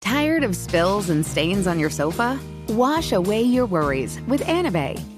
Tired 0.00 0.44
of 0.44 0.54
spills 0.54 1.10
and 1.10 1.26
stains 1.26 1.66
on 1.66 1.80
your 1.80 1.90
sofa? 1.90 2.38
Wash 2.68 3.10
away 3.10 3.42
your 3.42 3.66
worries 3.66 4.20
with 4.28 4.42
Anabei. 4.42 5.17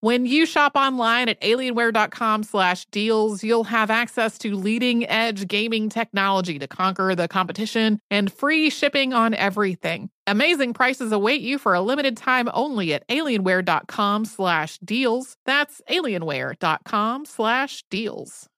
When 0.00 0.26
you 0.26 0.46
shop 0.46 0.72
online 0.74 1.28
at 1.28 1.40
alienware.com 1.40 2.42
slash 2.44 2.86
deals, 2.86 3.42
you'll 3.42 3.64
have 3.64 3.90
access 3.90 4.38
to 4.38 4.54
leading 4.54 5.08
edge 5.08 5.46
gaming 5.48 5.88
technology 5.88 6.58
to 6.58 6.66
conquer 6.68 7.14
the 7.14 7.28
competition 7.28 8.00
and 8.10 8.32
free 8.32 8.70
shipping 8.70 9.12
on 9.12 9.34
everything. 9.34 10.10
Amazing 10.26 10.74
prices 10.74 11.12
await 11.12 11.40
you 11.40 11.58
for 11.58 11.74
a 11.74 11.80
limited 11.80 12.16
time 12.16 12.48
only 12.52 12.94
at 12.94 13.06
alienware.com 13.08 14.24
slash 14.24 14.78
deals. 14.78 15.36
That's 15.44 15.82
alienware.com 15.90 17.26
slash 17.26 17.84
deals. 17.90 18.48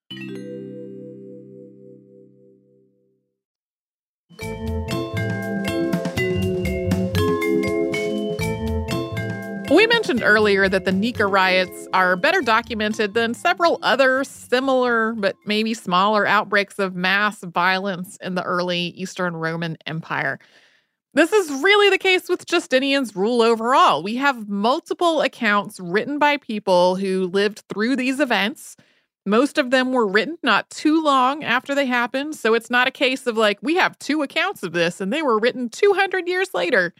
Mentioned 9.87 10.21
earlier 10.23 10.69
that 10.69 10.85
the 10.85 10.91
Nika 10.91 11.25
riots 11.25 11.87
are 11.93 12.15
better 12.15 12.41
documented 12.41 13.13
than 13.13 13.33
several 13.33 13.79
other 13.81 14.23
similar 14.23 15.13
but 15.13 15.35
maybe 15.45 15.73
smaller 15.73 16.27
outbreaks 16.27 16.77
of 16.79 16.95
mass 16.95 17.41
violence 17.41 18.17
in 18.21 18.35
the 18.35 18.43
early 18.43 18.87
Eastern 18.89 19.35
Roman 19.35 19.77
Empire. 19.87 20.39
This 21.13 21.33
is 21.33 21.63
really 21.63 21.89
the 21.89 21.97
case 21.97 22.29
with 22.29 22.45
Justinian's 22.45 23.15
rule 23.15 23.41
overall. 23.41 24.03
We 24.03 24.17
have 24.17 24.47
multiple 24.47 25.21
accounts 25.21 25.79
written 25.79 26.19
by 26.19 26.37
people 26.37 26.95
who 26.95 27.27
lived 27.27 27.63
through 27.69 27.95
these 27.95 28.19
events. 28.19 28.75
Most 29.25 29.57
of 29.57 29.71
them 29.71 29.93
were 29.93 30.07
written 30.07 30.37
not 30.43 30.69
too 30.69 31.03
long 31.03 31.43
after 31.43 31.73
they 31.73 31.85
happened, 31.85 32.35
so 32.35 32.53
it's 32.53 32.69
not 32.69 32.87
a 32.87 32.91
case 32.91 33.25
of 33.25 33.35
like, 33.35 33.57
we 33.61 33.75
have 33.75 33.97
two 33.99 34.21
accounts 34.21 34.61
of 34.63 34.73
this 34.73 35.01
and 35.01 35.11
they 35.11 35.23
were 35.23 35.39
written 35.39 35.69
200 35.69 36.27
years 36.27 36.53
later. 36.53 36.93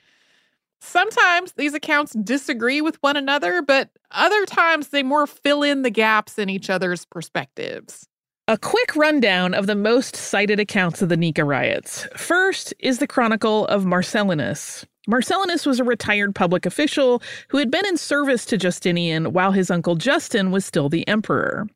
Sometimes 0.79 1.53
these 1.53 1.73
accounts 1.73 2.13
disagree 2.13 2.81
with 2.81 3.01
one 3.01 3.17
another, 3.17 3.61
but 3.61 3.89
other 4.11 4.45
times 4.45 4.89
they 4.89 5.03
more 5.03 5.27
fill 5.27 5.63
in 5.63 5.81
the 5.81 5.89
gaps 5.89 6.37
in 6.37 6.49
each 6.49 6.69
other's 6.69 7.05
perspectives. 7.05 8.07
A 8.47 8.57
quick 8.57 8.95
rundown 8.95 9.53
of 9.53 9.67
the 9.67 9.75
most 9.75 10.15
cited 10.15 10.59
accounts 10.59 11.01
of 11.01 11.09
the 11.09 11.17
Nika 11.17 11.43
riots. 11.43 12.07
First 12.15 12.73
is 12.79 12.99
the 12.99 13.07
Chronicle 13.07 13.65
of 13.67 13.83
Marcellinus. 13.83 14.85
Marcellinus 15.09 15.65
was 15.65 15.79
a 15.79 15.85
retired 15.85 16.33
public 16.33 16.65
official 16.65 17.21
who 17.49 17.57
had 17.57 17.71
been 17.71 17.85
in 17.85 17.97
service 17.97 18.45
to 18.45 18.57
Justinian 18.57 19.33
while 19.33 19.51
his 19.51 19.71
uncle 19.71 19.95
Justin 19.95 20.51
was 20.51 20.65
still 20.65 20.89
the 20.89 21.07
emperor. 21.07 21.67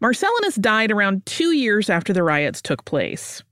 Marcellinus 0.00 0.60
died 0.60 0.90
around 0.92 1.24
two 1.26 1.52
years 1.52 1.90
after 1.90 2.12
the 2.12 2.22
riots 2.22 2.62
took 2.62 2.84
place. 2.84 3.42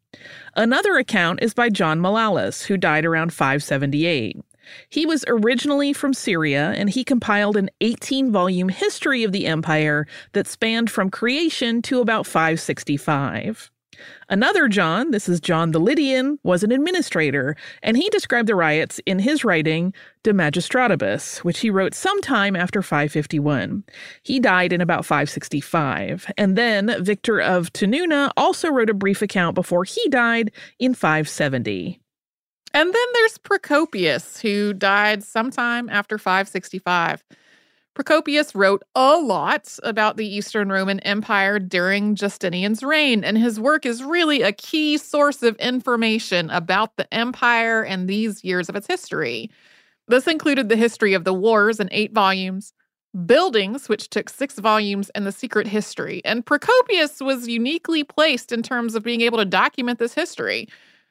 Another 0.56 0.96
account 0.96 1.42
is 1.42 1.54
by 1.54 1.70
John 1.70 2.00
Malalas, 2.00 2.64
who 2.64 2.76
died 2.76 3.04
around 3.04 3.32
578. 3.32 4.36
He 4.88 5.06
was 5.06 5.24
originally 5.28 5.92
from 5.92 6.14
Syria 6.14 6.74
and 6.76 6.90
he 6.90 7.04
compiled 7.04 7.56
an 7.56 7.70
18 7.80 8.32
volume 8.32 8.68
history 8.68 9.24
of 9.24 9.32
the 9.32 9.46
empire 9.46 10.06
that 10.32 10.46
spanned 10.46 10.90
from 10.90 11.10
creation 11.10 11.82
to 11.82 12.00
about 12.00 12.26
565. 12.26 13.70
Another 14.28 14.68
John, 14.68 15.10
this 15.10 15.28
is 15.28 15.40
John 15.40 15.72
the 15.72 15.80
Lydian, 15.80 16.38
was 16.42 16.62
an 16.62 16.72
administrator, 16.72 17.56
and 17.82 17.96
he 17.96 18.08
described 18.10 18.48
the 18.48 18.54
riots 18.54 19.00
in 19.06 19.18
his 19.18 19.44
writing 19.44 19.92
De 20.22 20.32
Magistratibus, 20.32 21.38
which 21.38 21.60
he 21.60 21.70
wrote 21.70 21.94
sometime 21.94 22.54
after 22.54 22.82
551. 22.82 23.84
He 24.22 24.38
died 24.38 24.72
in 24.72 24.80
about 24.80 25.04
565. 25.04 26.30
And 26.36 26.56
then 26.56 27.02
Victor 27.02 27.40
of 27.40 27.72
Tununa 27.72 28.30
also 28.36 28.70
wrote 28.70 28.90
a 28.90 28.94
brief 28.94 29.22
account 29.22 29.54
before 29.54 29.84
he 29.84 30.08
died 30.08 30.52
in 30.78 30.94
570. 30.94 31.99
And 32.72 32.92
then 32.92 33.06
there's 33.14 33.38
Procopius, 33.38 34.40
who 34.40 34.72
died 34.72 35.24
sometime 35.24 35.88
after 35.88 36.18
565. 36.18 37.24
Procopius 37.94 38.54
wrote 38.54 38.82
a 38.94 39.16
lot 39.16 39.76
about 39.82 40.16
the 40.16 40.26
Eastern 40.26 40.68
Roman 40.70 41.00
Empire 41.00 41.58
during 41.58 42.14
Justinian's 42.14 42.82
reign, 42.82 43.24
and 43.24 43.36
his 43.36 43.58
work 43.58 43.84
is 43.84 44.04
really 44.04 44.42
a 44.42 44.52
key 44.52 44.96
source 44.96 45.42
of 45.42 45.56
information 45.56 46.48
about 46.50 46.96
the 46.96 47.12
empire 47.12 47.82
and 47.82 48.08
these 48.08 48.44
years 48.44 48.68
of 48.68 48.76
its 48.76 48.86
history. 48.86 49.50
This 50.06 50.28
included 50.28 50.68
the 50.68 50.76
history 50.76 51.14
of 51.14 51.24
the 51.24 51.34
wars 51.34 51.80
in 51.80 51.88
eight 51.90 52.12
volumes, 52.12 52.72
buildings, 53.26 53.88
which 53.88 54.08
took 54.08 54.28
six 54.28 54.58
volumes, 54.60 55.10
and 55.10 55.26
the 55.26 55.32
secret 55.32 55.66
history. 55.66 56.22
And 56.24 56.46
Procopius 56.46 57.20
was 57.20 57.48
uniquely 57.48 58.04
placed 58.04 58.52
in 58.52 58.62
terms 58.62 58.94
of 58.94 59.02
being 59.02 59.20
able 59.20 59.38
to 59.38 59.44
document 59.44 59.98
this 59.98 60.14
history. 60.14 60.68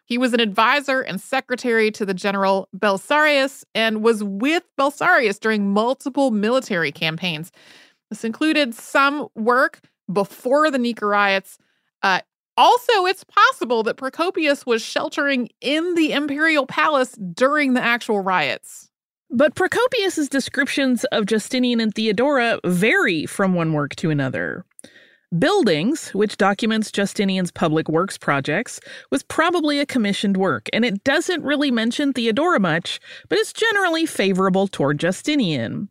He 0.10 0.18
was 0.18 0.34
an 0.34 0.40
advisor 0.40 1.02
and 1.02 1.22
secretary 1.22 1.92
to 1.92 2.04
the 2.04 2.16
general 2.16 2.68
Belisarius 2.76 3.64
and 3.76 4.04
was 4.04 4.24
with 4.24 4.64
Belisarius 4.76 5.40
during 5.40 5.72
multiple 5.72 6.32
military 6.32 6.92
campaigns. 6.92 7.52
This 8.10 8.24
included 8.24 8.74
some 8.74 9.28
work 9.36 9.82
before 10.12 10.72
the 10.72 10.80
Nika 10.80 11.06
riots. 11.06 11.60
Uh, 12.02 12.22
also, 12.58 13.06
it's 13.06 13.24
possible 13.24 13.84
that 13.84 13.98
Procopius 13.98 14.66
was 14.66 14.82
sheltering 14.82 15.50
in 15.62 15.94
the 15.94 16.12
imperial 16.12 16.66
palace 16.66 17.12
during 17.12 17.76
the 17.76 17.82
actual 17.82 18.20
riots. 18.20 18.90
But 19.30 19.54
Procopius's 19.54 20.28
descriptions 20.28 21.04
of 21.06 21.28
Justinian 21.28 21.80
and 21.80 21.94
Theodora 21.94 22.60
vary 22.66 23.28
from 23.28 23.54
one 23.54 23.74
work 23.74 23.96
to 23.98 24.10
another. 24.10 24.66
Buildings, 25.38 26.10
which 26.16 26.38
documents 26.38 26.92
Justinian's 26.92 27.52
public 27.52 27.88
works 27.88 28.18
projects, 28.18 28.80
was 29.12 29.22
probably 29.22 29.80
a 29.80 29.86
commissioned 29.86 30.38
work, 30.38 30.68
and 30.74 30.84
it 30.84 31.04
doesn't 31.04 31.44
really 31.44 31.70
mention 31.70 32.14
Theodora 32.14 32.60
much, 32.60 33.00
but 33.28 33.38
it's 33.38 33.54
generally 33.54 34.08
favorable 34.08 34.68
toward 34.68 35.00
Justinian. 35.00 35.88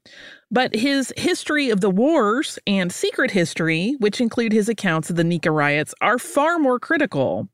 But 0.51 0.75
his 0.75 1.13
history 1.19 1.69
of 1.69 1.83
the 1.83 1.91
wars 1.91 2.59
and 2.67 2.91
secret 2.91 3.31
history, 3.31 3.97
which 3.99 4.19
include 4.19 4.53
his 4.53 4.69
accounts 4.69 5.11
of 5.11 5.17
the 5.17 5.25
Nika 5.25 5.51
riots, 5.51 5.95
are 6.01 6.19
far 6.19 6.59
more 6.59 6.81
critical. 6.81 7.49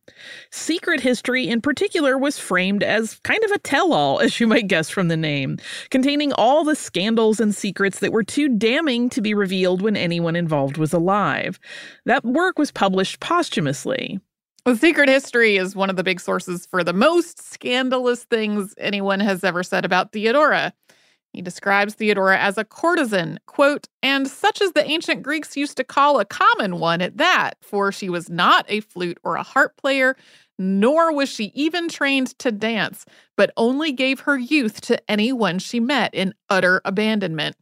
Secret 0.52 1.00
history, 1.00 1.48
in 1.48 1.61
particular, 1.61 2.16
was 2.16 2.38
framed 2.38 2.85
as 2.85 3.18
kind 3.24 3.42
of 3.42 3.50
a 3.50 3.59
tell 3.59 3.92
all, 3.92 4.20
as 4.20 4.38
you 4.38 4.46
might 4.46 4.68
guess 4.68 4.88
from 4.88 5.09
the 5.09 5.16
name, 5.16 5.59
containing 5.90 6.33
all 6.35 6.62
the 6.62 6.76
scandals 6.76 7.40
and 7.40 7.52
secrets 7.52 7.98
that 7.98 8.12
were 8.12 8.22
too 8.22 8.48
damning 8.48 9.11
to 9.11 9.20
be 9.20 9.35
revealed 9.35 9.83
when 9.83 9.96
anyone 9.96 10.37
involved 10.37 10.76
was 10.76 10.92
alive. 10.92 11.59
That 12.07 12.24
work 12.24 12.61
was 12.61 12.70
published 12.70 13.18
posthumously. 13.18 14.20
The 14.66 14.76
secret 14.76 15.09
history 15.09 15.57
is 15.57 15.74
one 15.76 15.90
of 15.90 15.96
the 15.96 16.04
big 16.04 16.20
sources 16.20 16.64
for 16.64 16.85
the 16.85 16.94
most 16.94 17.42
scandalous 17.52 18.22
things 18.24 18.72
anyone 18.78 19.20
has 19.20 19.42
ever 19.42 19.62
said 19.64 19.85
about 19.85 20.12
Theodora. 20.12 20.72
He 21.35 21.42
describes 21.42 21.94
Theodora 21.94 22.38
as 22.38 22.57
a 22.57 22.64
courtesan, 22.64 23.40
quote, 23.47 23.88
and 24.05 24.29
such 24.29 24.62
as 24.62 24.70
the 24.70 24.88
ancient 24.88 25.25
Greeks 25.25 25.57
used 25.57 25.77
to 25.79 25.83
call 25.83 26.20
a 26.20 26.25
common 26.25 26.79
one 26.79 27.03
at 27.03 27.16
that, 27.16 27.57
for 27.61 27.90
she 27.90 28.09
was 28.09 28.31
not 28.31 28.64
a 28.68 28.79
flute 28.81 29.18
or 29.25 29.35
a 29.35 29.42
harp 29.42 29.77
player, 29.77 30.14
nor 30.61 31.12
was 31.12 31.29
she 31.29 31.47
even 31.55 31.88
trained 31.88 32.38
to 32.38 32.53
dance, 32.53 33.05
but 33.37 33.51
only 33.57 33.90
gave 33.90 34.20
her 34.20 34.38
youth 34.38 34.81
to 34.83 35.11
anyone 35.11 35.59
she 35.59 35.81
met 35.81 36.14
in 36.14 36.35
utter 36.51 36.81
abandonment. 36.85 37.57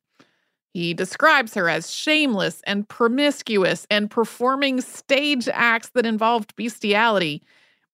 He 0.75 0.93
describes 0.93 1.55
her 1.55 1.71
as 1.71 1.91
shameless 1.91 2.61
and 2.67 2.87
promiscuous 2.87 3.87
and 3.91 4.11
performing 4.11 4.83
stage 4.83 5.49
acts 5.49 5.89
that 5.95 6.05
involved 6.05 6.55
bestiality. 6.57 7.43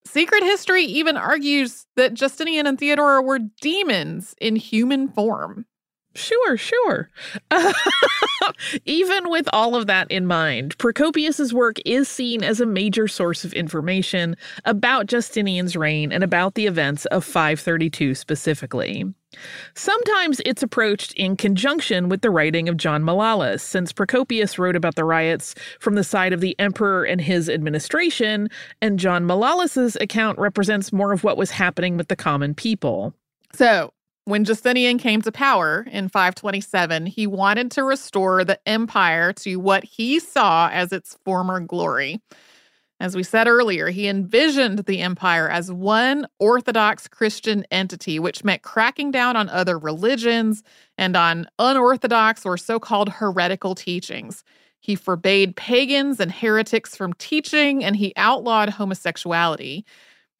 Secret 0.08 0.42
history 0.42 0.84
even 0.84 1.18
argues 1.18 1.84
that 1.96 2.14
Justinian 2.14 2.66
and 2.66 2.78
Theodora 2.78 3.20
were 3.20 3.40
demons 3.60 4.34
in 4.40 4.56
human 4.56 5.08
form. 5.08 5.66
Sure, 6.18 6.56
sure. 6.56 7.08
even 8.84 9.30
with 9.30 9.48
all 9.52 9.76
of 9.76 9.86
that 9.86 10.10
in 10.10 10.26
mind, 10.26 10.76
Procopius's 10.78 11.54
work 11.54 11.76
is 11.86 12.08
seen 12.08 12.42
as 12.42 12.60
a 12.60 12.66
major 12.66 13.06
source 13.06 13.44
of 13.44 13.52
information 13.52 14.36
about 14.64 15.06
Justinian's 15.06 15.76
reign 15.76 16.10
and 16.10 16.24
about 16.24 16.54
the 16.54 16.66
events 16.66 17.06
of 17.06 17.24
532 17.24 18.16
specifically. 18.16 19.04
Sometimes 19.74 20.40
it's 20.44 20.62
approached 20.62 21.12
in 21.12 21.36
conjunction 21.36 22.08
with 22.08 22.22
the 22.22 22.30
writing 22.30 22.68
of 22.68 22.76
John 22.76 23.04
Malalas, 23.04 23.60
since 23.60 23.92
Procopius 23.92 24.58
wrote 24.58 24.74
about 24.74 24.96
the 24.96 25.04
riots 25.04 25.54
from 25.78 25.94
the 25.94 26.02
side 26.02 26.32
of 26.32 26.40
the 26.40 26.58
emperor 26.58 27.04
and 27.04 27.20
his 27.20 27.48
administration, 27.48 28.48
and 28.82 28.98
John 28.98 29.24
Malalas's 29.24 29.96
account 30.00 30.38
represents 30.38 30.92
more 30.92 31.12
of 31.12 31.22
what 31.22 31.36
was 31.36 31.52
happening 31.52 31.96
with 31.96 32.08
the 32.08 32.16
common 32.16 32.54
people. 32.54 33.14
So, 33.52 33.92
when 34.28 34.44
Justinian 34.44 34.98
came 34.98 35.22
to 35.22 35.32
power 35.32 35.86
in 35.90 36.10
527, 36.10 37.06
he 37.06 37.26
wanted 37.26 37.70
to 37.70 37.82
restore 37.82 38.44
the 38.44 38.60
empire 38.68 39.32
to 39.32 39.56
what 39.56 39.84
he 39.84 40.20
saw 40.20 40.68
as 40.68 40.92
its 40.92 41.16
former 41.24 41.60
glory. 41.60 42.20
As 43.00 43.16
we 43.16 43.22
said 43.22 43.48
earlier, 43.48 43.88
he 43.88 44.06
envisioned 44.06 44.80
the 44.80 45.00
empire 45.00 45.48
as 45.48 45.72
one 45.72 46.26
Orthodox 46.38 47.08
Christian 47.08 47.64
entity, 47.70 48.18
which 48.18 48.44
meant 48.44 48.60
cracking 48.60 49.10
down 49.10 49.34
on 49.34 49.48
other 49.48 49.78
religions 49.78 50.62
and 50.98 51.16
on 51.16 51.48
unorthodox 51.58 52.44
or 52.44 52.58
so 52.58 52.78
called 52.78 53.08
heretical 53.08 53.74
teachings. 53.74 54.44
He 54.80 54.94
forbade 54.94 55.56
pagans 55.56 56.20
and 56.20 56.30
heretics 56.30 56.94
from 56.94 57.14
teaching, 57.14 57.82
and 57.82 57.96
he 57.96 58.12
outlawed 58.16 58.68
homosexuality. 58.68 59.86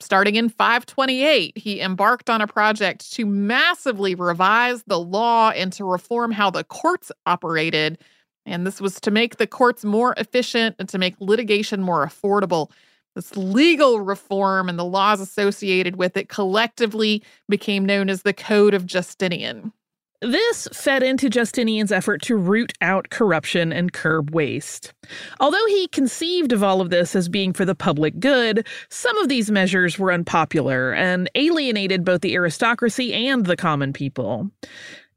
Starting 0.01 0.37
in 0.37 0.49
528, 0.49 1.59
he 1.59 1.81
embarked 1.81 2.31
on 2.31 2.41
a 2.41 2.47
project 2.47 3.13
to 3.13 3.27
massively 3.27 4.15
revise 4.15 4.85
the 4.85 4.99
law 4.99 5.51
and 5.51 5.73
to 5.73 5.85
reform 5.85 6.31
how 6.31 6.51
the 6.51 6.63
courts 6.63 7.11
operated. 7.27 7.99
And 8.47 8.67
this 8.67 8.81
was 8.81 9.01
to 9.01 9.11
make 9.11 9.37
the 9.37 9.47
courts 9.47 9.85
more 9.85 10.15
efficient 10.17 10.77
and 10.79 10.89
to 10.91 10.99
make 10.99 11.17
litigation 11.21 11.83
more 11.83 12.07
affordable. 12.07 12.71
This 13.17 13.37
legal 13.37 14.01
reform 14.01 14.69
and 14.69 14.79
the 14.79 14.85
laws 14.85 15.21
associated 15.21 15.97
with 15.97 16.17
it 16.17 16.29
collectively 16.29 17.23
became 17.49 17.85
known 17.85 18.09
as 18.09 18.23
the 18.23 18.33
Code 18.33 18.75
of 18.75 18.87
Justinian. 18.87 19.73
This 20.21 20.67
fed 20.73 21.05
into 21.05 21.31
Justinian's 21.31 21.93
effort 21.93 22.23
to 22.23 22.35
root 22.35 22.73
out 22.81 23.09
corruption 23.09 23.73
and 23.73 23.93
curb 23.93 24.35
waste. 24.35 24.93
Although 25.39 25.65
he 25.67 25.87
conceived 25.87 26.53
of 26.53 26.65
all 26.65 26.81
of 26.81 26.91
this 26.91 27.15
as 27.15 27.29
being 27.29 27.53
for 27.53 27.65
the 27.65 27.77
public 27.77 28.19
good, 28.19 28.67
some 28.89 29.17
of 29.19 29.29
these 29.29 29.49
measures 29.49 29.97
were 29.97 30.11
unpopular 30.11 30.93
and 30.93 31.31
alienated 31.37 32.05
both 32.05 32.23
the 32.23 32.35
aristocracy 32.35 33.15
and 33.15 33.47
the 33.47 33.57
common 33.57 33.93
people. 33.93 34.51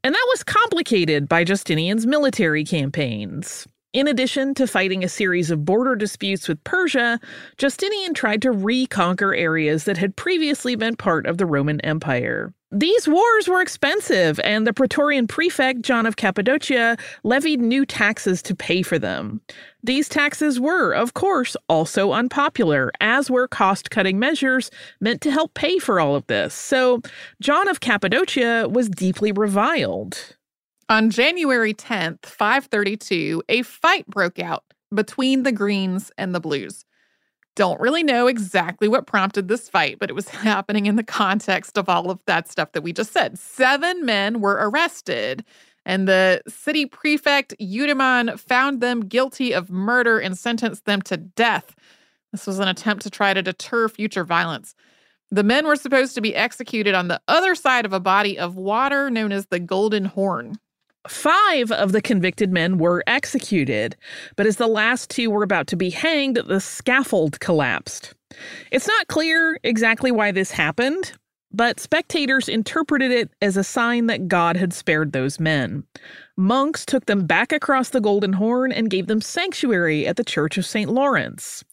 And 0.03 0.13
that 0.13 0.27
was 0.29 0.43
complicated 0.43 1.27
by 1.27 1.45
Justinian's 1.45 2.05
military 2.05 2.63
campaigns. 2.63 3.67
In 3.93 4.07
addition 4.07 4.53
to 4.53 4.67
fighting 4.67 5.03
a 5.03 5.09
series 5.09 5.49
of 5.49 5.65
border 5.65 5.95
disputes 5.95 6.47
with 6.47 6.63
Persia, 6.63 7.19
Justinian 7.57 8.13
tried 8.13 8.43
to 8.43 8.51
reconquer 8.51 9.33
areas 9.33 9.85
that 9.85 9.97
had 9.97 10.15
previously 10.15 10.75
been 10.75 10.95
part 10.95 11.25
of 11.25 11.39
the 11.39 11.47
Roman 11.47 11.81
Empire. 11.81 12.53
These 12.73 13.05
wars 13.05 13.49
were 13.49 13.61
expensive, 13.61 14.39
and 14.45 14.65
the 14.65 14.71
Praetorian 14.71 15.27
prefect, 15.27 15.81
John 15.81 16.05
of 16.05 16.15
Cappadocia, 16.15 16.95
levied 17.23 17.59
new 17.59 17.85
taxes 17.85 18.41
to 18.43 18.55
pay 18.55 18.81
for 18.81 18.97
them. 18.97 19.41
These 19.83 20.07
taxes 20.07 20.57
were, 20.57 20.93
of 20.93 21.13
course, 21.13 21.57
also 21.67 22.13
unpopular, 22.13 22.93
as 23.01 23.29
were 23.29 23.49
cost 23.49 23.91
cutting 23.91 24.19
measures 24.19 24.71
meant 25.01 25.19
to 25.21 25.31
help 25.31 25.53
pay 25.53 25.79
for 25.79 25.99
all 25.99 26.15
of 26.15 26.25
this. 26.27 26.53
So, 26.53 27.01
John 27.41 27.67
of 27.67 27.81
Cappadocia 27.81 28.69
was 28.69 28.87
deeply 28.87 29.33
reviled. 29.33 30.37
On 30.87 31.09
January 31.09 31.73
10th, 31.73 32.25
532, 32.25 33.43
a 33.49 33.63
fight 33.63 34.07
broke 34.07 34.39
out 34.39 34.63
between 34.95 35.43
the 35.43 35.51
Greens 35.51 36.09
and 36.17 36.33
the 36.33 36.39
Blues. 36.39 36.85
Don't 37.55 37.81
really 37.81 38.03
know 38.03 38.27
exactly 38.27 38.87
what 38.87 39.07
prompted 39.07 39.47
this 39.47 39.67
fight, 39.67 39.99
but 39.99 40.09
it 40.09 40.13
was 40.13 40.29
happening 40.29 40.85
in 40.85 40.95
the 40.95 41.03
context 41.03 41.77
of 41.77 41.89
all 41.89 42.09
of 42.09 42.19
that 42.25 42.49
stuff 42.49 42.71
that 42.71 42.81
we 42.81 42.93
just 42.93 43.11
said. 43.11 43.37
Seven 43.37 44.05
men 44.05 44.39
were 44.41 44.57
arrested, 44.59 45.43
and 45.85 46.07
the 46.07 46.41
city 46.47 46.85
prefect 46.85 47.55
Eudaemon 47.59 48.39
found 48.39 48.81
them 48.81 49.01
guilty 49.01 49.53
of 49.53 49.69
murder 49.69 50.19
and 50.19 50.37
sentenced 50.37 50.85
them 50.85 51.01
to 51.03 51.17
death. 51.17 51.75
This 52.31 52.47
was 52.47 52.59
an 52.59 52.67
attempt 52.67 53.03
to 53.03 53.09
try 53.09 53.33
to 53.33 53.41
deter 53.41 53.89
future 53.89 54.23
violence. 54.23 54.73
The 55.31 55.43
men 55.43 55.65
were 55.65 55.75
supposed 55.75 56.15
to 56.15 56.21
be 56.21 56.35
executed 56.35 56.93
on 56.93 57.07
the 57.07 57.21
other 57.27 57.55
side 57.55 57.85
of 57.85 57.93
a 57.93 57.99
body 57.99 58.37
of 58.37 58.55
water 58.55 59.09
known 59.09 59.31
as 59.31 59.47
the 59.47 59.59
Golden 59.59 60.05
Horn. 60.05 60.57
Five 61.07 61.71
of 61.71 61.91
the 61.91 62.01
convicted 62.01 62.51
men 62.51 62.77
were 62.77 63.03
executed, 63.07 63.95
but 64.35 64.45
as 64.45 64.57
the 64.57 64.67
last 64.67 65.09
two 65.09 65.31
were 65.31 65.43
about 65.43 65.67
to 65.67 65.75
be 65.75 65.89
hanged, 65.89 66.37
the 66.45 66.59
scaffold 66.59 67.39
collapsed. 67.39 68.13
It's 68.71 68.87
not 68.87 69.07
clear 69.07 69.59
exactly 69.63 70.11
why 70.11 70.31
this 70.31 70.51
happened, 70.51 71.13
but 71.51 71.79
spectators 71.79 72.47
interpreted 72.47 73.11
it 73.11 73.31
as 73.41 73.57
a 73.57 73.63
sign 73.63 74.05
that 74.07 74.27
God 74.27 74.55
had 74.57 74.73
spared 74.73 75.11
those 75.11 75.39
men. 75.39 75.83
Monks 76.37 76.85
took 76.85 77.05
them 77.07 77.25
back 77.25 77.51
across 77.51 77.89
the 77.89 78.01
Golden 78.01 78.33
Horn 78.33 78.71
and 78.71 78.89
gave 78.89 79.07
them 79.07 79.21
sanctuary 79.21 80.07
at 80.07 80.15
the 80.15 80.23
Church 80.23 80.57
of 80.57 80.65
St. 80.65 80.89
Lawrence. 80.89 81.63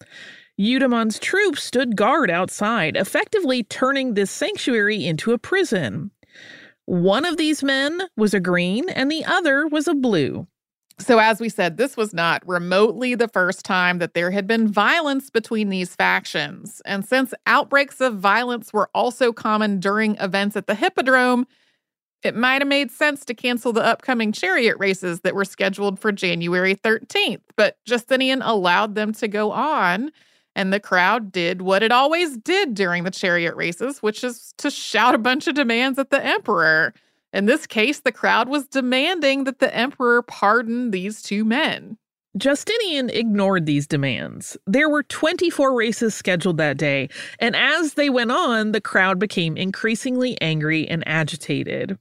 Eudaemon's 0.59 1.21
troops 1.21 1.62
stood 1.62 1.95
guard 1.95 2.31
outside, 2.31 2.97
effectively 2.97 3.62
turning 3.62 4.14
this 4.14 4.31
sanctuary 4.31 5.07
into 5.07 5.33
a 5.33 5.38
prison. 5.38 6.11
One 6.88 7.27
of 7.27 7.37
these 7.37 7.62
men 7.62 8.01
was 8.16 8.33
a 8.33 8.40
green 8.40 8.88
and 8.88 9.11
the 9.11 9.22
other 9.22 9.66
was 9.66 9.87
a 9.87 9.94
blue. 9.94 10.46
So, 10.98 11.18
as 11.18 11.38
we 11.38 11.51
said, 11.51 11.77
this 11.77 11.98
was 11.98 12.14
not 12.14 12.42
remotely 12.48 13.14
the 13.14 13.29
first 13.29 13.62
time 13.66 13.98
that 13.98 14.14
there 14.14 14.31
had 14.31 14.46
been 14.46 14.72
violence 14.72 15.29
between 15.29 15.68
these 15.68 15.94
factions. 15.94 16.81
And 16.87 17.05
since 17.05 17.35
outbreaks 17.46 18.01
of 18.01 18.16
violence 18.16 18.72
were 18.72 18.88
also 18.94 19.35
common 19.35 19.81
during 19.81 20.16
events 20.16 20.57
at 20.57 20.66
the 20.66 20.74
Hippodrome, 20.74 21.46
it 22.22 22.35
might 22.35 22.62
have 22.62 22.68
made 22.68 22.90
sense 22.90 23.22
to 23.27 23.35
cancel 23.35 23.74
the 23.74 23.85
upcoming 23.85 24.33
chariot 24.33 24.79
races 24.79 25.20
that 25.20 25.35
were 25.35 25.44
scheduled 25.44 26.01
for 26.01 26.11
January 26.11 26.74
13th. 26.74 27.42
But 27.55 27.77
Justinian 27.85 28.40
allowed 28.40 28.94
them 28.94 29.12
to 29.12 29.29
go 29.29 29.53
on 29.53 30.11
and 30.59 30.73
the 30.73 30.81
crowd 30.81 31.31
did 31.31 31.62
what 31.62 31.85
it 31.85 31.92
always 31.92 32.37
did 32.37 32.75
during 32.75 33.05
the 33.05 33.12
chariot 33.12 33.55
races, 33.55 34.03
which 34.03 34.25
is 34.25 34.53
to 34.59 34.73
shout 34.73 35.14
a 35.14 35.18
bunch 35.18 35.47
of 35.47 35.55
demands 35.55 36.01
at 36.01 36.11
the 36.11 36.23
emperor. 36.23 36.92
In 37.33 37.47
this 37.47 37.64
case, 37.64 38.01
the 38.01 38.11
crowd 38.11 38.49
was 38.49 38.66
demanding 38.66 39.44
that 39.44 39.61
the 39.61 39.73
emperor 39.73 40.21
pardon 40.21 40.90
these 40.90 41.23
two 41.23 41.44
men. 41.44 41.97
Justinian 42.37 43.09
ignored 43.09 43.64
these 43.64 43.87
demands. 43.87 44.57
There 44.67 44.88
were 44.88 45.03
24 45.03 45.75
races 45.75 46.14
scheduled 46.14 46.59
that 46.59 46.77
day, 46.77 47.09
and 47.38 47.57
as 47.57 47.95
they 47.95 48.11
went 48.11 48.31
on, 48.31 48.73
the 48.73 48.83
crowd 48.83 49.19
became 49.19 49.57
increasingly 49.57 50.38
angry 50.41 50.87
and 50.87 51.03
agitated. 51.07 51.99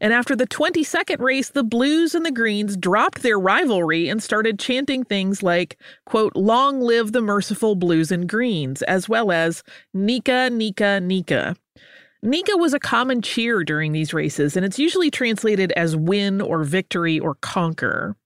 And 0.00 0.14
after 0.14 0.34
the 0.34 0.46
22nd 0.46 1.20
race, 1.20 1.50
the 1.50 1.62
Blues 1.62 2.14
and 2.14 2.24
the 2.24 2.32
Greens 2.32 2.76
dropped 2.76 3.22
their 3.22 3.38
rivalry 3.38 4.08
and 4.08 4.22
started 4.22 4.58
chanting 4.58 5.04
things 5.04 5.42
like, 5.42 5.78
quote, 6.06 6.34
long 6.34 6.80
live 6.80 7.12
the 7.12 7.20
merciful 7.20 7.74
Blues 7.74 8.10
and 8.10 8.28
Greens, 8.28 8.80
as 8.82 9.10
well 9.10 9.30
as 9.30 9.62
Nika, 9.92 10.48
Nika, 10.50 11.00
Nika. 11.00 11.54
Nika 12.22 12.56
was 12.56 12.72
a 12.72 12.80
common 12.80 13.20
cheer 13.22 13.62
during 13.62 13.92
these 13.92 14.14
races, 14.14 14.56
and 14.56 14.64
it's 14.64 14.78
usually 14.78 15.10
translated 15.10 15.70
as 15.72 15.94
win 15.94 16.40
or 16.40 16.64
victory 16.64 17.20
or 17.20 17.36
conquer. 17.36 18.16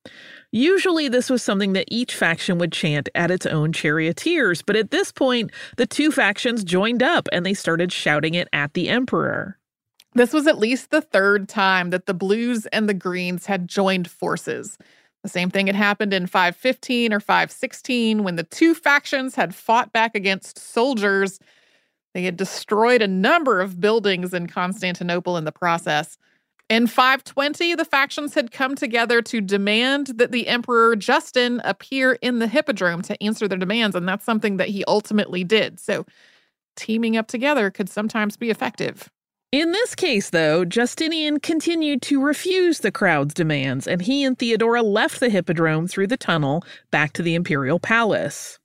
Usually, 0.52 1.08
this 1.08 1.30
was 1.30 1.42
something 1.42 1.74
that 1.74 1.86
each 1.88 2.14
faction 2.14 2.58
would 2.58 2.72
chant 2.72 3.08
at 3.14 3.30
its 3.30 3.46
own 3.46 3.72
charioteers, 3.72 4.62
but 4.62 4.74
at 4.74 4.90
this 4.90 5.12
point, 5.12 5.52
the 5.76 5.86
two 5.86 6.10
factions 6.10 6.64
joined 6.64 7.02
up 7.02 7.28
and 7.32 7.46
they 7.46 7.54
started 7.54 7.92
shouting 7.92 8.34
it 8.34 8.48
at 8.52 8.74
the 8.74 8.88
emperor. 8.88 9.58
This 10.14 10.32
was 10.32 10.48
at 10.48 10.58
least 10.58 10.90
the 10.90 11.02
third 11.02 11.48
time 11.48 11.90
that 11.90 12.06
the 12.06 12.14
Blues 12.14 12.66
and 12.66 12.88
the 12.88 12.94
Greens 12.94 13.46
had 13.46 13.68
joined 13.68 14.10
forces. 14.10 14.76
The 15.22 15.28
same 15.28 15.50
thing 15.50 15.68
had 15.68 15.76
happened 15.76 16.12
in 16.12 16.26
515 16.26 17.12
or 17.12 17.20
516 17.20 18.24
when 18.24 18.34
the 18.34 18.42
two 18.42 18.74
factions 18.74 19.36
had 19.36 19.54
fought 19.54 19.92
back 19.92 20.16
against 20.16 20.58
soldiers. 20.58 21.38
They 22.12 22.24
had 22.24 22.36
destroyed 22.36 23.02
a 23.02 23.08
number 23.08 23.60
of 23.60 23.80
buildings 23.80 24.34
in 24.34 24.48
Constantinople 24.48 25.36
in 25.36 25.44
the 25.44 25.52
process. 25.52 26.18
In 26.70 26.87
520, 26.87 27.74
the 27.74 27.85
factions 27.85 28.35
had 28.35 28.52
come 28.52 28.76
together 28.76 29.20
to 29.22 29.40
demand 29.40 30.06
that 30.18 30.30
the 30.30 30.46
Emperor 30.46 30.94
Justin 30.94 31.61
appear 31.64 32.12
in 32.22 32.38
the 32.38 32.46
Hippodrome 32.46 33.02
to 33.02 33.20
answer 33.20 33.48
their 33.48 33.59
demands, 33.59 33.96
and 33.96 34.06
that's 34.06 34.24
something 34.24 34.56
that 34.59 34.68
he 34.68 34.85
ultimately 34.85 35.42
did. 35.42 35.80
So, 35.80 36.06
teaming 36.76 37.16
up 37.16 37.26
together 37.26 37.72
could 37.72 37.90
sometimes 37.90 38.37
be 38.37 38.50
effective. 38.50 39.11
In 39.50 39.72
this 39.72 39.96
case, 39.96 40.30
though, 40.30 40.64
Justinian 40.64 41.40
continued 41.40 42.02
to 42.02 42.22
refuse 42.22 42.78
the 42.78 42.92
crowd's 42.92 43.35
demands, 43.35 43.88
and 43.88 44.00
he 44.00 44.22
and 44.22 44.38
Theodora 44.38 44.83
left 44.83 45.18
the 45.18 45.28
Hippodrome 45.28 45.88
through 45.88 46.06
the 46.06 46.16
tunnel 46.16 46.62
back 46.92 47.14
to 47.14 47.22
the 47.22 47.35
imperial 47.35 47.80
palace. 47.80 48.61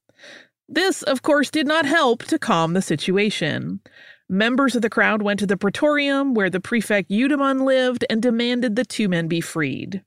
This, 0.70 1.02
of 1.02 1.24
course, 1.24 1.50
did 1.50 1.66
not 1.66 1.88
help 1.88 2.24
to 2.26 2.38
calm 2.38 2.74
the 2.74 2.84
situation. 2.84 3.80
Members 4.28 4.76
of 4.76 4.82
the 4.82 4.90
crowd 4.90 5.22
went 5.22 5.40
to 5.40 5.46
the 5.46 5.56
praetorium 5.56 6.34
where 6.34 6.50
the 6.50 6.60
prefect 6.60 7.12
Eudaemon 7.12 7.64
lived 7.64 8.04
and 8.10 8.24
demanded 8.24 8.76
the 8.76 8.84
two 8.84 9.08
men 9.08 9.28
be 9.28 9.40
freed. 9.40 10.02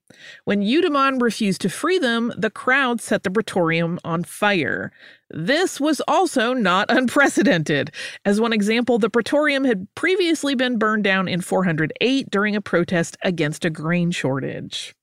When 0.44 0.60
Eudaemon 0.60 1.22
refused 1.22 1.60
to 1.60 1.68
free 1.68 2.00
them, 2.00 2.32
the 2.36 2.50
crowd 2.50 3.00
set 3.00 3.22
the 3.22 3.30
praetorium 3.30 4.00
on 4.02 4.24
fire. 4.24 4.90
This 5.30 5.80
was 5.80 6.02
also 6.08 6.52
not 6.52 6.86
unprecedented. 6.92 7.92
As 8.24 8.40
one 8.40 8.52
example, 8.52 8.98
the 8.98 9.08
praetorium 9.08 9.62
had 9.62 9.86
previously 9.94 10.56
been 10.56 10.78
burned 10.78 11.04
down 11.04 11.28
in 11.28 11.40
408 11.40 12.28
during 12.28 12.56
a 12.56 12.60
protest 12.60 13.16
against 13.22 13.64
a 13.64 13.70
grain 13.70 14.10
shortage. 14.10 14.96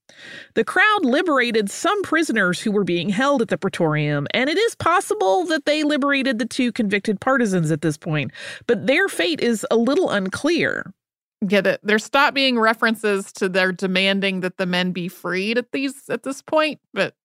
The 0.53 0.63
crowd 0.63 1.03
liberated 1.03 1.69
some 1.69 2.01
prisoners 2.03 2.61
who 2.61 2.71
were 2.71 2.83
being 2.83 3.09
held 3.09 3.41
at 3.41 3.49
the 3.49 3.57
Praetorium, 3.57 4.27
and 4.33 4.49
it 4.49 4.57
is 4.57 4.75
possible 4.75 5.45
that 5.45 5.65
they 5.65 5.83
liberated 5.83 6.39
the 6.39 6.45
two 6.45 6.71
convicted 6.71 7.19
partisans 7.19 7.71
at 7.71 7.81
this 7.81 7.97
point, 7.97 8.31
but 8.67 8.87
their 8.87 9.07
fate 9.07 9.41
is 9.41 9.65
a 9.71 9.75
little 9.75 10.09
unclear. 10.09 10.93
It? 11.41 11.79
There 11.83 11.99
stopped 11.99 12.33
being 12.33 12.57
references 12.57 13.31
to 13.33 13.49
their 13.49 13.71
demanding 13.71 14.39
that 14.39 14.57
the 14.57 14.65
men 14.65 14.91
be 14.91 15.07
freed 15.07 15.57
at 15.57 15.71
these 15.71 16.09
at 16.09 16.23
this 16.23 16.41
point, 16.41 16.79
but 16.93 17.15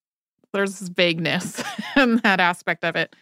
there's 0.53 0.81
vagueness 0.89 1.63
in 1.97 2.17
that 2.19 2.41
aspect 2.41 2.85
of 2.85 2.97
it. 2.97 3.15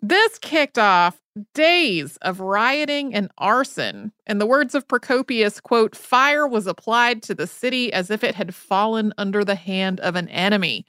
This 0.00 0.38
kicked 0.38 0.78
off 0.78 1.18
days 1.54 2.16
of 2.18 2.40
rioting 2.40 3.14
and 3.14 3.30
arson. 3.38 4.12
In 4.26 4.38
the 4.38 4.46
words 4.46 4.74
of 4.74 4.86
Procopius, 4.86 5.60
quote, 5.60 5.96
fire 5.96 6.46
was 6.46 6.66
applied 6.66 7.22
to 7.24 7.34
the 7.34 7.46
city 7.46 7.92
as 7.92 8.10
if 8.10 8.22
it 8.22 8.34
had 8.34 8.54
fallen 8.54 9.12
under 9.18 9.44
the 9.44 9.54
hand 9.54 10.00
of 10.00 10.16
an 10.16 10.28
enemy. 10.28 10.86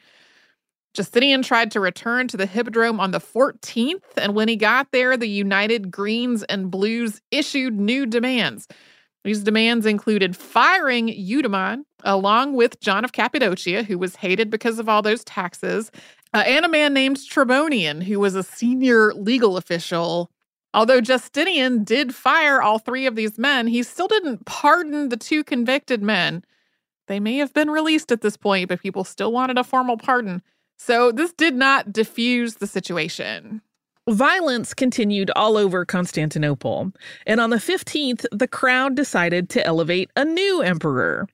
Justinian 0.93 1.41
tried 1.41 1.71
to 1.71 1.79
return 1.79 2.27
to 2.29 2.37
the 2.37 2.45
Hippodrome 2.45 2.99
on 2.99 3.11
the 3.11 3.19
14th, 3.19 4.01
and 4.17 4.33
when 4.33 4.47
he 4.47 4.55
got 4.55 4.91
there, 4.91 5.17
the 5.17 5.27
United 5.27 5.91
Greens 5.91 6.43
and 6.43 6.71
Blues 6.71 7.21
issued 7.31 7.79
new 7.79 8.05
demands. 8.05 8.67
These 9.25 9.43
demands 9.43 9.85
included 9.85 10.37
firing 10.37 11.09
Eudaemon, 11.09 11.83
along 12.03 12.53
with 12.53 12.79
John 12.79 13.03
of 13.03 13.11
Cappadocia, 13.11 13.83
who 13.83 13.97
was 13.97 14.15
hated 14.15 14.49
because 14.49 14.79
of 14.79 14.87
all 14.87 15.01
those 15.01 15.23
taxes, 15.23 15.91
uh, 16.33 16.43
and 16.45 16.63
a 16.63 16.69
man 16.69 16.93
named 16.93 17.17
Tribonian, 17.17 18.03
who 18.03 18.19
was 18.19 18.35
a 18.35 18.43
senior 18.43 19.13
legal 19.13 19.57
official. 19.57 20.29
Although 20.75 20.99
Justinian 20.99 21.85
did 21.85 22.13
fire 22.13 22.61
all 22.61 22.79
three 22.79 23.05
of 23.05 23.15
these 23.15 23.37
men, 23.37 23.65
he 23.65 23.81
still 23.81 24.09
didn't 24.09 24.45
pardon 24.45 25.07
the 25.07 25.15
two 25.15 25.41
convicted 25.41 26.03
men. 26.03 26.43
They 27.07 27.17
may 27.17 27.37
have 27.37 27.53
been 27.53 27.69
released 27.69 28.11
at 28.11 28.19
this 28.19 28.35
point, 28.35 28.67
but 28.67 28.81
people 28.81 29.05
still 29.05 29.31
wanted 29.31 29.57
a 29.57 29.63
formal 29.63 29.95
pardon. 29.95 30.41
So 30.77 31.13
this 31.13 31.31
did 31.31 31.55
not 31.55 31.93
diffuse 31.93 32.55
the 32.55 32.67
situation. 32.67 33.61
Violence 34.07 34.75
continued 34.75 35.31
all 35.35 35.57
over 35.57 35.83
Constantinople, 35.83 36.91
and 37.25 37.39
on 37.39 37.49
the 37.49 37.55
15th, 37.55 38.23
the 38.31 38.47
crowd 38.47 38.95
decided 38.95 39.49
to 39.49 39.65
elevate 39.65 40.11
a 40.15 40.23
new 40.23 40.61
emperor. 40.61 41.27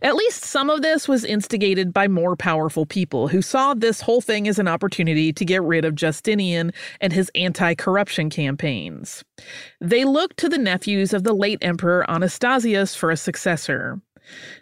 At 0.00 0.14
least 0.14 0.42
some 0.42 0.70
of 0.70 0.80
this 0.80 1.06
was 1.06 1.26
instigated 1.26 1.92
by 1.92 2.08
more 2.08 2.34
powerful 2.34 2.86
people 2.86 3.28
who 3.28 3.42
saw 3.42 3.74
this 3.74 4.00
whole 4.00 4.22
thing 4.22 4.48
as 4.48 4.58
an 4.58 4.68
opportunity 4.68 5.34
to 5.34 5.44
get 5.44 5.62
rid 5.62 5.84
of 5.84 5.96
Justinian 5.96 6.72
and 6.98 7.12
his 7.12 7.30
anti 7.34 7.74
corruption 7.74 8.30
campaigns. 8.30 9.22
They 9.82 10.04
looked 10.04 10.38
to 10.38 10.48
the 10.48 10.56
nephews 10.56 11.12
of 11.12 11.24
the 11.24 11.34
late 11.34 11.58
emperor 11.60 12.08
Anastasius 12.08 12.94
for 12.94 13.10
a 13.10 13.18
successor. 13.18 14.00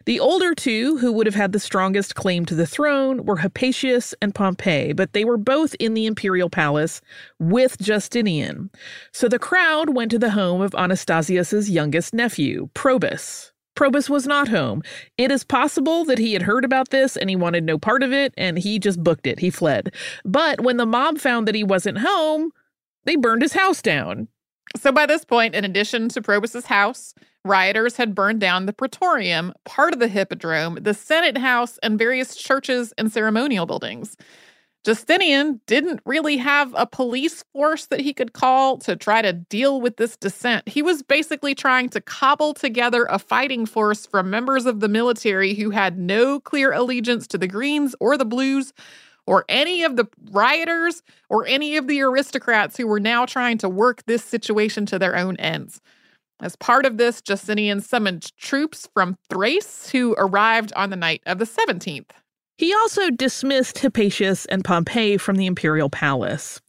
The 0.06 0.20
older 0.20 0.54
two, 0.54 0.98
who 0.98 1.12
would 1.12 1.26
have 1.26 1.34
had 1.34 1.52
the 1.52 1.60
strongest 1.60 2.14
claim 2.14 2.44
to 2.46 2.54
the 2.54 2.66
throne, 2.66 3.24
were 3.24 3.36
Hypatius 3.36 4.14
and 4.20 4.34
Pompey, 4.34 4.92
but 4.92 5.12
they 5.12 5.24
were 5.24 5.36
both 5.36 5.74
in 5.78 5.94
the 5.94 6.06
imperial 6.06 6.50
palace 6.50 7.00
with 7.38 7.78
Justinian. 7.78 8.70
So 9.12 9.28
the 9.28 9.38
crowd 9.38 9.94
went 9.94 10.10
to 10.10 10.18
the 10.18 10.30
home 10.30 10.60
of 10.60 10.74
Anastasius's 10.74 11.70
youngest 11.70 12.14
nephew, 12.14 12.68
Probus. 12.74 13.52
Probus 13.74 14.10
was 14.10 14.26
not 14.26 14.48
home. 14.48 14.82
It 15.16 15.30
is 15.30 15.44
possible 15.44 16.04
that 16.04 16.18
he 16.18 16.34
had 16.34 16.42
heard 16.42 16.64
about 16.64 16.90
this 16.90 17.16
and 17.16 17.30
he 17.30 17.36
wanted 17.36 17.64
no 17.64 17.78
part 17.78 18.02
of 18.02 18.12
it 18.12 18.34
and 18.36 18.58
he 18.58 18.78
just 18.78 19.02
booked 19.02 19.26
it. 19.26 19.38
He 19.38 19.50
fled. 19.50 19.94
But 20.24 20.60
when 20.60 20.76
the 20.76 20.86
mob 20.86 21.18
found 21.18 21.48
that 21.48 21.54
he 21.54 21.64
wasn't 21.64 21.98
home, 21.98 22.50
they 23.04 23.16
burned 23.16 23.42
his 23.42 23.54
house 23.54 23.80
down. 23.80 24.28
So 24.76 24.92
by 24.92 25.06
this 25.06 25.24
point, 25.24 25.54
in 25.54 25.64
addition 25.64 26.08
to 26.10 26.22
Probus's 26.22 26.66
house, 26.66 27.14
rioters 27.44 27.96
had 27.96 28.14
burned 28.14 28.40
down 28.40 28.66
the 28.66 28.72
Praetorium, 28.72 29.52
part 29.64 29.92
of 29.92 29.98
the 29.98 30.08
Hippodrome, 30.08 30.78
the 30.80 30.94
Senate 30.94 31.38
House, 31.38 31.78
and 31.82 31.98
various 31.98 32.36
churches 32.36 32.92
and 32.98 33.12
ceremonial 33.12 33.66
buildings. 33.66 34.16
Justinian 34.84 35.60
didn't 35.66 36.00
really 36.04 36.36
have 36.38 36.74
a 36.76 36.86
police 36.86 37.44
force 37.52 37.86
that 37.86 38.00
he 38.00 38.12
could 38.12 38.32
call 38.32 38.78
to 38.78 38.96
try 38.96 39.22
to 39.22 39.32
deal 39.32 39.80
with 39.80 39.96
this 39.96 40.16
dissent. 40.16 40.68
He 40.68 40.82
was 40.82 41.04
basically 41.04 41.54
trying 41.54 41.88
to 41.90 42.00
cobble 42.00 42.52
together 42.52 43.06
a 43.08 43.20
fighting 43.20 43.64
force 43.64 44.06
from 44.06 44.28
members 44.28 44.66
of 44.66 44.80
the 44.80 44.88
military 44.88 45.54
who 45.54 45.70
had 45.70 45.98
no 45.98 46.40
clear 46.40 46.72
allegiance 46.72 47.28
to 47.28 47.38
the 47.38 47.46
Greens 47.46 47.94
or 48.00 48.18
the 48.18 48.24
Blues 48.24 48.72
or 49.24 49.44
any 49.48 49.84
of 49.84 49.94
the 49.94 50.08
rioters 50.32 51.04
or 51.28 51.46
any 51.46 51.76
of 51.76 51.86
the 51.86 52.00
aristocrats 52.00 52.76
who 52.76 52.88
were 52.88 52.98
now 52.98 53.24
trying 53.24 53.58
to 53.58 53.68
work 53.68 54.02
this 54.06 54.24
situation 54.24 54.84
to 54.86 54.98
their 54.98 55.16
own 55.16 55.36
ends. 55.36 55.80
As 56.40 56.56
part 56.56 56.86
of 56.86 56.96
this, 56.96 57.22
Justinian 57.22 57.80
summoned 57.80 58.36
troops 58.36 58.88
from 58.92 59.16
Thrace 59.30 59.90
who 59.90 60.14
arrived 60.18 60.72
on 60.74 60.90
the 60.90 60.96
night 60.96 61.22
of 61.26 61.38
the 61.38 61.44
17th. 61.44 62.10
He 62.58 62.72
also 62.74 63.10
dismissed 63.10 63.78
Hypatius 63.78 64.46
and 64.46 64.64
Pompey 64.64 65.16
from 65.16 65.36
the 65.36 65.46
imperial 65.46 65.88
palace. 65.90 66.60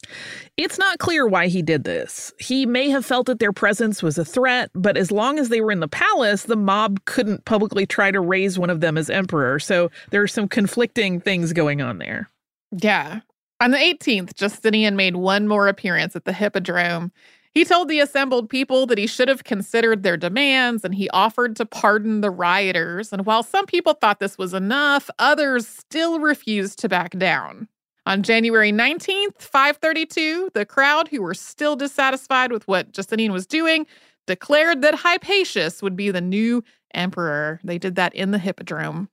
It's 0.58 0.80
not 0.80 0.98
clear 0.98 1.28
why 1.28 1.48
he 1.48 1.62
did 1.62 1.84
this. 1.84 2.34
He 2.40 2.66
may 2.66 2.90
have 2.90 3.06
felt 3.06 3.28
that 3.28 3.40
their 3.40 3.52
presence 3.52 4.02
was 4.02 4.18
a 4.18 4.26
threat, 4.26 4.72
but 4.74 4.98
as 4.98 5.12
long 5.12 5.38
as 5.38 5.50
they 5.50 5.62
were 5.62 5.72
in 5.72 5.82
the 5.82 5.88
palace, 5.88 6.44
the 6.44 6.56
mob 6.56 7.04
couldn't 7.06 7.46
publicly 7.46 7.86
try 7.86 8.12
to 8.12 8.20
raise 8.20 8.58
one 8.58 8.70
of 8.70 8.80
them 8.80 8.98
as 8.98 9.10
emperor. 9.10 9.60
So 9.60 9.92
there 10.10 10.24
are 10.24 10.28
some 10.28 10.48
conflicting 10.48 11.20
things 11.20 11.54
going 11.54 11.82
on 11.82 12.00
there. 12.00 12.30
Yeah. 12.72 13.20
On 13.60 13.72
the 13.72 13.78
18th, 13.78 14.34
Justinian 14.34 14.96
made 14.96 15.16
one 15.16 15.48
more 15.48 15.68
appearance 15.68 16.16
at 16.16 16.26
the 16.26 16.34
Hippodrome 16.34 17.12
he 17.54 17.64
told 17.64 17.88
the 17.88 18.00
assembled 18.00 18.50
people 18.50 18.86
that 18.88 18.98
he 18.98 19.06
should 19.06 19.28
have 19.28 19.44
considered 19.44 20.02
their 20.02 20.18
demands 20.18 20.84
and 20.84 20.96
he 20.96 21.10
offered 21.10 21.56
to 21.58 21.66
pardon 21.66 22.22
the 22.22 22.32
rioters. 22.32 23.14
And 23.14 23.26
while 23.26 23.44
some 23.44 23.66
people 23.66 23.94
thought 23.94 24.20
this 24.20 24.38
was 24.38 24.54
enough, 24.54 25.10
others 25.20 25.68
still 25.68 26.20
refused 26.20 26.80
to 26.80 26.90
back 26.90 27.12
down. 27.12 27.68
On 28.06 28.24
January 28.24 28.72
19th, 28.72 29.40
532, 29.40 30.50
the 30.54 30.66
crowd, 30.66 31.08
who 31.08 31.22
were 31.22 31.34
still 31.34 31.76
dissatisfied 31.76 32.52
with 32.52 32.68
what 32.68 32.92
Justinian 32.92 33.32
was 33.32 33.46
doing, 33.46 33.86
declared 34.28 34.82
that 34.82 34.96
Hypatius 34.96 35.82
would 35.82 35.96
be 35.96 36.12
the 36.12 36.22
new 36.22 36.64
emperor. 36.94 37.62
They 37.64 37.78
did 37.78 37.96
that 37.96 38.14
in 38.14 38.32
the 38.32 38.40
Hippodrome. 38.40 39.10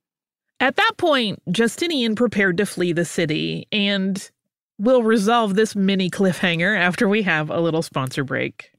At 0.59 0.77
that 0.77 0.93
point, 0.99 1.41
Justinian 1.51 2.15
prepared 2.17 2.57
to 2.57 2.67
flee 2.67 2.93
the 2.93 3.05
city, 3.05 3.69
and 3.71 4.31
We'll 4.83 5.03
resolve 5.03 5.57
this 5.57 5.77
mini 5.77 6.09
cliffhanger 6.09 6.75
after 6.75 7.07
we 7.07 7.21
have 7.25 7.51
a 7.51 7.61
little 7.61 7.83
sponsor 7.83 8.25
break. 8.25 8.73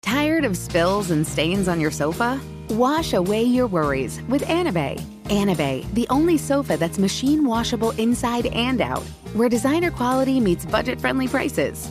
Tired 0.00 0.44
of 0.44 0.56
spills 0.56 1.10
and 1.10 1.26
stains 1.26 1.66
on 1.66 1.80
your 1.80 1.90
sofa? 1.90 2.40
Wash 2.70 3.14
away 3.14 3.42
your 3.42 3.66
worries 3.66 4.22
with 4.28 4.42
Anabei. 4.42 5.00
Anabei, 5.24 5.92
the 5.94 6.06
only 6.08 6.38
sofa 6.38 6.76
that's 6.76 7.00
machine 7.00 7.44
washable 7.44 7.90
inside 7.98 8.46
and 8.46 8.80
out, 8.80 9.02
where 9.34 9.48
designer 9.48 9.90
quality 9.90 10.38
meets 10.38 10.64
budget 10.64 11.00
friendly 11.00 11.26
prices. 11.26 11.90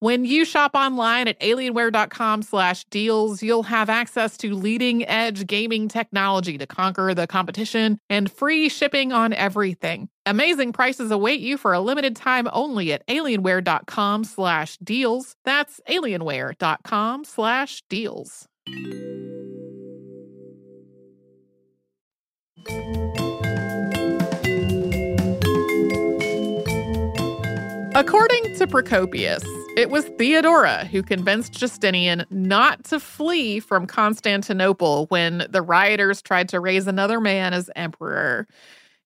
When 0.00 0.24
you 0.24 0.44
shop 0.44 0.72
online 0.74 1.28
at 1.28 1.38
alienware.com 1.40 2.42
slash 2.42 2.84
deals, 2.84 3.42
you'll 3.42 3.64
have 3.64 3.88
access 3.88 4.36
to 4.38 4.54
leading 4.54 5.06
edge 5.08 5.46
gaming 5.46 5.88
technology 5.88 6.58
to 6.58 6.66
conquer 6.66 7.14
the 7.14 7.26
competition 7.26 7.98
and 8.08 8.30
free 8.30 8.68
shipping 8.68 9.12
on 9.12 9.32
everything. 9.32 10.08
Amazing 10.26 10.72
prices 10.72 11.10
await 11.10 11.40
you 11.40 11.56
for 11.56 11.72
a 11.72 11.80
limited 11.80 12.16
time 12.16 12.48
only 12.52 12.92
at 12.92 13.06
alienware.com 13.06 14.24
slash 14.24 14.76
deals. 14.78 15.36
That's 15.44 15.80
alienware.com 15.88 17.24
slash 17.24 17.82
deals. 17.88 18.46
According 27.96 28.56
to 28.56 28.66
Procopius, 28.66 29.44
it 29.80 29.88
was 29.88 30.04
Theodora 30.18 30.84
who 30.84 31.02
convinced 31.02 31.54
Justinian 31.54 32.26
not 32.28 32.84
to 32.84 33.00
flee 33.00 33.60
from 33.60 33.86
Constantinople 33.86 35.06
when 35.06 35.46
the 35.48 35.62
rioters 35.62 36.20
tried 36.20 36.50
to 36.50 36.60
raise 36.60 36.86
another 36.86 37.18
man 37.18 37.54
as 37.54 37.70
emperor. 37.74 38.46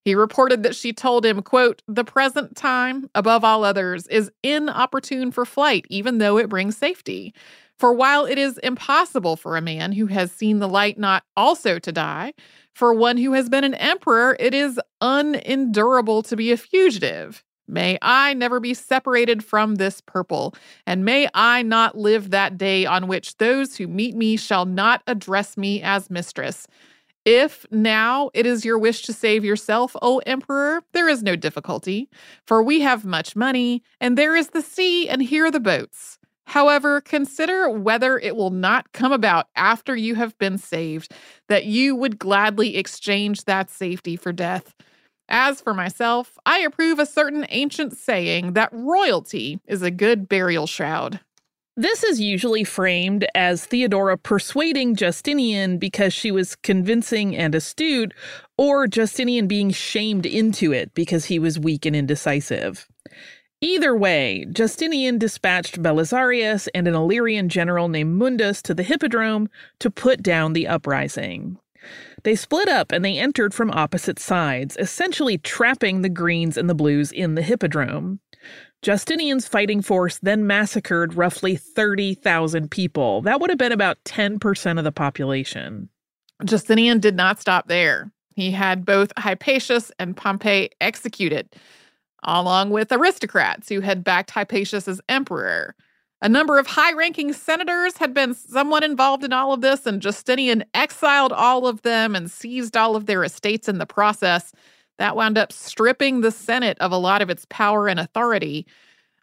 He 0.03 0.15
reported 0.15 0.63
that 0.63 0.75
she 0.75 0.91
told 0.91 1.25
him, 1.25 1.41
quote, 1.41 1.81
"The 1.87 2.03
present 2.03 2.57
time, 2.57 3.09
above 3.15 3.45
all 3.45 3.63
others, 3.63 4.05
is 4.07 4.29
inopportune 4.43 5.31
for 5.31 5.45
flight, 5.45 5.85
even 5.89 6.17
though 6.17 6.37
it 6.37 6.49
brings 6.49 6.75
safety. 6.75 7.33
For 7.79 7.93
while 7.93 8.25
it 8.25 8.37
is 8.37 8.57
impossible 8.57 9.37
for 9.37 9.55
a 9.55 9.61
man 9.61 9.93
who 9.93 10.07
has 10.07 10.29
seen 10.29 10.59
the 10.59 10.67
light 10.67 10.99
not 10.99 11.23
also 11.37 11.79
to 11.79 11.91
die, 11.93 12.33
for 12.73 12.93
one 12.93 13.15
who 13.15 13.31
has 13.31 13.47
been 13.47 13.63
an 13.63 13.75
emperor, 13.75 14.35
it 14.41 14.53
is 14.53 14.77
unendurable 14.99 16.21
to 16.23 16.35
be 16.35 16.51
a 16.51 16.57
fugitive. 16.57 17.45
May 17.67 17.97
I 18.01 18.33
never 18.33 18.59
be 18.59 18.73
separated 18.73 19.43
from 19.43 19.75
this 19.75 20.01
purple, 20.01 20.53
and 20.85 21.03
may 21.03 21.27
I 21.33 21.63
not 21.63 21.97
live 21.97 22.29
that 22.29 22.57
day 22.57 22.85
on 22.85 23.07
which 23.07 23.37
those 23.37 23.75
who 23.75 23.87
meet 23.87 24.15
me 24.15 24.37
shall 24.37 24.65
not 24.65 25.01
address 25.07 25.57
me 25.57 25.81
as 25.81 26.09
mistress. 26.09 26.67
If 27.25 27.65
now 27.71 28.29
it 28.35 28.45
is 28.45 28.65
your 28.65 28.77
wish 28.77 29.01
to 29.03 29.13
save 29.13 29.43
yourself, 29.43 29.95
O 30.03 30.19
Emperor, 30.27 30.83
there 30.93 31.09
is 31.09 31.23
no 31.23 31.35
difficulty, 31.35 32.07
for 32.45 32.61
we 32.61 32.81
have 32.81 33.03
much 33.03 33.35
money, 33.35 33.81
and 33.99 34.15
there 34.15 34.35
is 34.35 34.49
the 34.49 34.61
sea, 34.61 35.09
and 35.09 35.23
here 35.23 35.49
the 35.49 35.59
boats. 35.59 36.19
However, 36.45 37.01
consider 37.01 37.67
whether 37.67 38.19
it 38.19 38.35
will 38.35 38.51
not 38.51 38.91
come 38.91 39.11
about 39.11 39.47
after 39.55 39.95
you 39.95 40.13
have 40.13 40.37
been 40.37 40.59
saved 40.59 41.11
that 41.49 41.65
you 41.65 41.95
would 41.95 42.19
gladly 42.19 42.77
exchange 42.77 43.45
that 43.45 43.71
safety 43.71 44.15
for 44.15 44.31
death. 44.31 44.75
As 45.27 45.61
for 45.61 45.73
myself, 45.73 46.37
I 46.45 46.59
approve 46.59 46.99
a 46.99 47.05
certain 47.05 47.45
ancient 47.49 47.97
saying 47.97 48.53
that 48.53 48.69
royalty 48.71 49.59
is 49.65 49.81
a 49.81 49.91
good 49.91 50.29
burial 50.29 50.67
shroud. 50.67 51.19
This 51.77 52.05
is 52.05 52.21
usually 52.21 52.63
framed 52.63 53.25
as 53.35 53.65
Theodora 53.65 54.17
persuading 54.17 54.95
Justinian 54.95 55.77
because 55.77 56.13
she 56.13 56.31
was 56.31 56.55
convincing 56.55 57.35
and 57.35 57.53
astute, 57.53 58.13
or 58.57 58.87
Justinian 58.87 59.47
being 59.47 59.71
shamed 59.71 60.25
into 60.25 60.71
it 60.71 60.93
because 60.93 61.25
he 61.25 61.37
was 61.37 61.59
weak 61.59 61.85
and 61.85 61.93
indecisive. 61.93 62.87
Either 63.59 63.93
way, 63.93 64.45
Justinian 64.53 65.17
dispatched 65.17 65.81
Belisarius 65.81 66.69
and 66.73 66.87
an 66.87 66.93
Illyrian 66.93 67.49
general 67.49 67.89
named 67.89 68.17
Mundus 68.17 68.61
to 68.61 68.73
the 68.73 68.83
Hippodrome 68.83 69.49
to 69.79 69.89
put 69.89 70.23
down 70.23 70.53
the 70.53 70.67
uprising. 70.67 71.57
They 72.25 72.35
split 72.35 72.67
up 72.67 72.91
and 72.91 73.05
they 73.05 73.19
entered 73.19 73.53
from 73.53 73.69
opposite 73.69 74.17
sides, 74.17 74.75
essentially 74.79 75.37
trapping 75.37 76.01
the 76.01 76.09
Greens 76.09 76.57
and 76.57 76.67
the 76.67 76.73
Blues 76.73 77.11
in 77.11 77.35
the 77.35 77.43
Hippodrome. 77.43 78.19
Justinian's 78.81 79.47
fighting 79.47 79.83
force 79.83 80.17
then 80.23 80.47
massacred 80.47 81.13
roughly 81.13 81.55
30,000 81.55 82.71
people. 82.71 83.21
That 83.21 83.39
would 83.39 83.51
have 83.51 83.59
been 83.59 83.71
about 83.71 84.03
10% 84.05 84.79
of 84.79 84.83
the 84.83 84.91
population. 84.91 85.89
Justinian 86.43 86.99
did 86.99 87.15
not 87.15 87.39
stop 87.39 87.67
there. 87.67 88.11
He 88.35 88.49
had 88.49 88.85
both 88.85 89.13
Hypatius 89.17 89.91
and 89.99 90.17
Pompey 90.17 90.71
executed, 90.81 91.55
along 92.23 92.71
with 92.71 92.91
aristocrats 92.91 93.69
who 93.69 93.81
had 93.81 94.03
backed 94.03 94.31
Hypatius 94.31 94.87
as 94.87 94.99
emperor. 95.09 95.75
A 96.25 96.27
number 96.27 96.57
of 96.57 96.65
high 96.65 96.91
ranking 96.93 97.33
senators 97.33 97.97
had 97.97 98.11
been 98.11 98.33
somewhat 98.33 98.83
involved 98.83 99.23
in 99.23 99.31
all 99.31 99.53
of 99.53 99.61
this, 99.61 99.85
and 99.85 100.01
Justinian 100.01 100.65
exiled 100.73 101.31
all 101.31 101.67
of 101.67 101.83
them 101.83 102.15
and 102.15 102.31
seized 102.31 102.75
all 102.75 102.95
of 102.95 103.05
their 103.05 103.23
estates 103.23 103.69
in 103.69 103.77
the 103.77 103.85
process. 103.85 104.51
That 104.97 105.15
wound 105.15 105.37
up 105.37 105.53
stripping 105.53 106.21
the 106.21 106.31
Senate 106.31 106.79
of 106.79 106.91
a 106.91 106.97
lot 106.97 107.21
of 107.21 107.29
its 107.29 107.45
power 107.47 107.87
and 107.87 107.99
authority. 107.99 108.65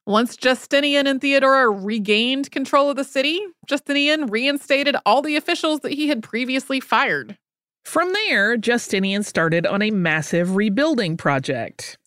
Once 0.06 0.36
Justinian 0.36 1.08
and 1.08 1.20
Theodora 1.20 1.70
regained 1.70 2.52
control 2.52 2.88
of 2.88 2.94
the 2.94 3.02
city, 3.02 3.44
Justinian 3.66 4.26
reinstated 4.26 4.94
all 5.04 5.22
the 5.22 5.34
officials 5.34 5.80
that 5.80 5.94
he 5.94 6.06
had 6.06 6.22
previously 6.22 6.78
fired. 6.78 7.36
From 7.84 8.12
there, 8.12 8.56
Justinian 8.56 9.24
started 9.24 9.66
on 9.66 9.82
a 9.82 9.90
massive 9.90 10.54
rebuilding 10.54 11.16
project. 11.16 11.98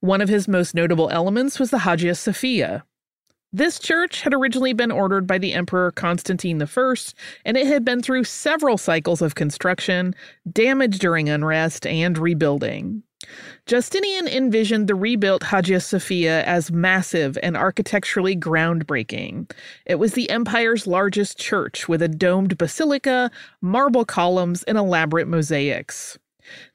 One 0.00 0.20
of 0.20 0.28
his 0.28 0.46
most 0.46 0.74
notable 0.74 1.08
elements 1.08 1.58
was 1.58 1.70
the 1.70 1.78
Hagia 1.78 2.14
Sophia. 2.14 2.84
This 3.54 3.78
church 3.78 4.22
had 4.22 4.32
originally 4.32 4.72
been 4.72 4.90
ordered 4.90 5.26
by 5.26 5.36
the 5.36 5.52
Emperor 5.52 5.90
Constantine 5.90 6.62
I, 6.62 6.94
and 7.44 7.56
it 7.58 7.66
had 7.66 7.84
been 7.84 8.00
through 8.00 8.24
several 8.24 8.78
cycles 8.78 9.20
of 9.20 9.34
construction, 9.34 10.14
damage 10.50 10.98
during 10.98 11.28
unrest, 11.28 11.86
and 11.86 12.16
rebuilding. 12.16 13.02
Justinian 13.66 14.26
envisioned 14.26 14.88
the 14.88 14.94
rebuilt 14.94 15.42
Hagia 15.42 15.80
Sophia 15.80 16.42
as 16.44 16.72
massive 16.72 17.38
and 17.42 17.56
architecturally 17.56 18.34
groundbreaking. 18.34 19.52
It 19.84 19.96
was 19.96 20.14
the 20.14 20.30
empire's 20.30 20.86
largest 20.86 21.38
church 21.38 21.88
with 21.88 22.00
a 22.00 22.08
domed 22.08 22.56
basilica, 22.56 23.30
marble 23.60 24.04
columns, 24.04 24.62
and 24.64 24.78
elaborate 24.78 25.28
mosaics. 25.28 26.18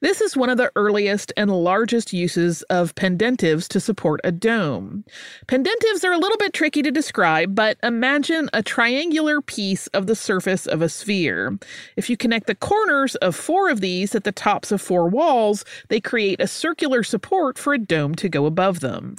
This 0.00 0.20
is 0.20 0.36
one 0.36 0.50
of 0.50 0.56
the 0.56 0.72
earliest 0.76 1.32
and 1.36 1.50
largest 1.50 2.12
uses 2.12 2.62
of 2.64 2.94
pendentives 2.94 3.68
to 3.68 3.80
support 3.80 4.20
a 4.24 4.32
dome. 4.32 5.04
Pendentives 5.46 6.04
are 6.04 6.12
a 6.12 6.18
little 6.18 6.38
bit 6.38 6.52
tricky 6.52 6.82
to 6.82 6.90
describe, 6.90 7.54
but 7.54 7.78
imagine 7.82 8.48
a 8.52 8.62
triangular 8.62 9.40
piece 9.40 9.86
of 9.88 10.06
the 10.06 10.16
surface 10.16 10.66
of 10.66 10.82
a 10.82 10.88
sphere. 10.88 11.58
If 11.96 12.08
you 12.08 12.16
connect 12.16 12.46
the 12.46 12.54
corners 12.54 13.14
of 13.16 13.36
four 13.36 13.70
of 13.70 13.80
these 13.80 14.14
at 14.14 14.24
the 14.24 14.32
tops 14.32 14.72
of 14.72 14.80
four 14.80 15.08
walls, 15.08 15.64
they 15.88 16.00
create 16.00 16.40
a 16.40 16.48
circular 16.48 17.02
support 17.02 17.58
for 17.58 17.74
a 17.74 17.78
dome 17.78 18.14
to 18.16 18.28
go 18.28 18.46
above 18.46 18.80
them. 18.80 19.16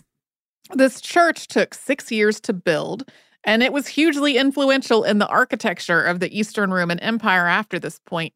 This 0.73 1.01
church 1.01 1.47
took 1.47 1.73
six 1.73 2.11
years 2.11 2.39
to 2.41 2.53
build. 2.53 3.09
And 3.45 3.63
it 3.63 3.71
was 3.71 3.87
hugely 3.87 4.37
influential 4.37 5.05
in 5.05 5.19
the 5.19 5.27
architecture 5.27 6.03
of 6.03 6.19
the 6.19 6.37
Eastern 6.37 6.71
Roman 6.71 6.99
Empire 6.99 7.47
after 7.47 7.79
this 7.79 7.97
point. 7.99 8.33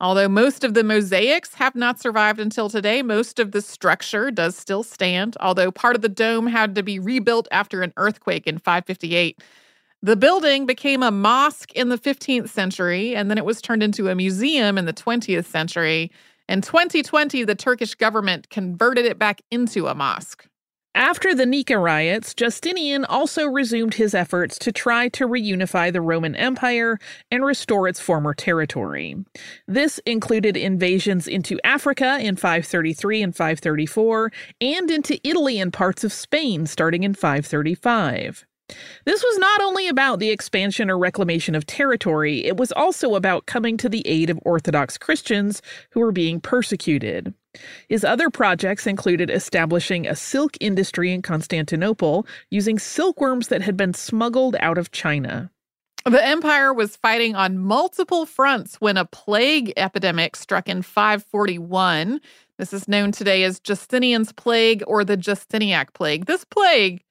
Although 0.00 0.28
most 0.28 0.62
of 0.62 0.74
the 0.74 0.84
mosaics 0.84 1.54
have 1.54 1.74
not 1.74 2.00
survived 2.00 2.38
until 2.38 2.68
today, 2.68 3.02
most 3.02 3.40
of 3.40 3.50
the 3.50 3.60
structure 3.60 4.30
does 4.30 4.56
still 4.56 4.84
stand, 4.84 5.36
although 5.40 5.72
part 5.72 5.96
of 5.96 6.02
the 6.02 6.08
dome 6.08 6.46
had 6.46 6.76
to 6.76 6.84
be 6.84 7.00
rebuilt 7.00 7.48
after 7.50 7.82
an 7.82 7.92
earthquake 7.96 8.46
in 8.46 8.58
558. 8.58 9.42
The 10.00 10.14
building 10.14 10.66
became 10.66 11.02
a 11.02 11.10
mosque 11.10 11.72
in 11.72 11.88
the 11.88 11.98
15th 11.98 12.48
century, 12.48 13.16
and 13.16 13.28
then 13.28 13.38
it 13.38 13.44
was 13.44 13.60
turned 13.60 13.82
into 13.82 14.08
a 14.08 14.14
museum 14.14 14.78
in 14.78 14.84
the 14.84 14.92
20th 14.92 15.46
century. 15.46 16.12
In 16.48 16.60
2020, 16.60 17.42
the 17.42 17.56
Turkish 17.56 17.96
government 17.96 18.48
converted 18.50 19.04
it 19.04 19.18
back 19.18 19.42
into 19.50 19.88
a 19.88 19.96
mosque. 19.96 20.46
After 20.94 21.34
the 21.34 21.46
Nika 21.46 21.78
riots, 21.78 22.34
Justinian 22.34 23.04
also 23.04 23.46
resumed 23.46 23.94
his 23.94 24.14
efforts 24.14 24.58
to 24.58 24.72
try 24.72 25.08
to 25.10 25.28
reunify 25.28 25.92
the 25.92 26.00
Roman 26.00 26.34
Empire 26.34 26.98
and 27.30 27.44
restore 27.44 27.86
its 27.86 28.00
former 28.00 28.34
territory. 28.34 29.14
This 29.68 30.00
included 30.06 30.56
invasions 30.56 31.28
into 31.28 31.60
Africa 31.64 32.18
in 32.20 32.36
533 32.36 33.22
and 33.22 33.36
534, 33.36 34.32
and 34.60 34.90
into 34.90 35.20
Italy 35.22 35.60
and 35.60 35.72
parts 35.72 36.02
of 36.02 36.12
Spain 36.12 36.66
starting 36.66 37.04
in 37.04 37.14
535. 37.14 38.47
This 39.04 39.22
was 39.22 39.38
not 39.38 39.62
only 39.62 39.88
about 39.88 40.18
the 40.18 40.30
expansion 40.30 40.90
or 40.90 40.98
reclamation 40.98 41.54
of 41.54 41.66
territory, 41.66 42.44
it 42.44 42.56
was 42.56 42.72
also 42.72 43.14
about 43.14 43.46
coming 43.46 43.76
to 43.78 43.88
the 43.88 44.06
aid 44.06 44.30
of 44.30 44.38
Orthodox 44.44 44.98
Christians 44.98 45.62
who 45.90 46.00
were 46.00 46.12
being 46.12 46.40
persecuted. 46.40 47.32
His 47.88 48.04
other 48.04 48.30
projects 48.30 48.86
included 48.86 49.30
establishing 49.30 50.06
a 50.06 50.14
silk 50.14 50.56
industry 50.60 51.12
in 51.12 51.22
Constantinople 51.22 52.26
using 52.50 52.78
silkworms 52.78 53.48
that 53.48 53.62
had 53.62 53.76
been 53.76 53.94
smuggled 53.94 54.56
out 54.60 54.78
of 54.78 54.90
China. 54.90 55.50
The 56.04 56.24
empire 56.24 56.72
was 56.72 56.96
fighting 56.96 57.34
on 57.34 57.58
multiple 57.58 58.24
fronts 58.24 58.76
when 58.76 58.96
a 58.96 59.04
plague 59.04 59.72
epidemic 59.76 60.36
struck 60.36 60.68
in 60.68 60.82
541. 60.82 62.20
This 62.56 62.72
is 62.72 62.88
known 62.88 63.12
today 63.12 63.44
as 63.44 63.60
Justinian's 63.60 64.32
plague 64.32 64.82
or 64.86 65.04
the 65.04 65.16
Justinianic 65.16 65.92
plague. 65.92 66.26
This 66.26 66.44
plague 66.44 67.02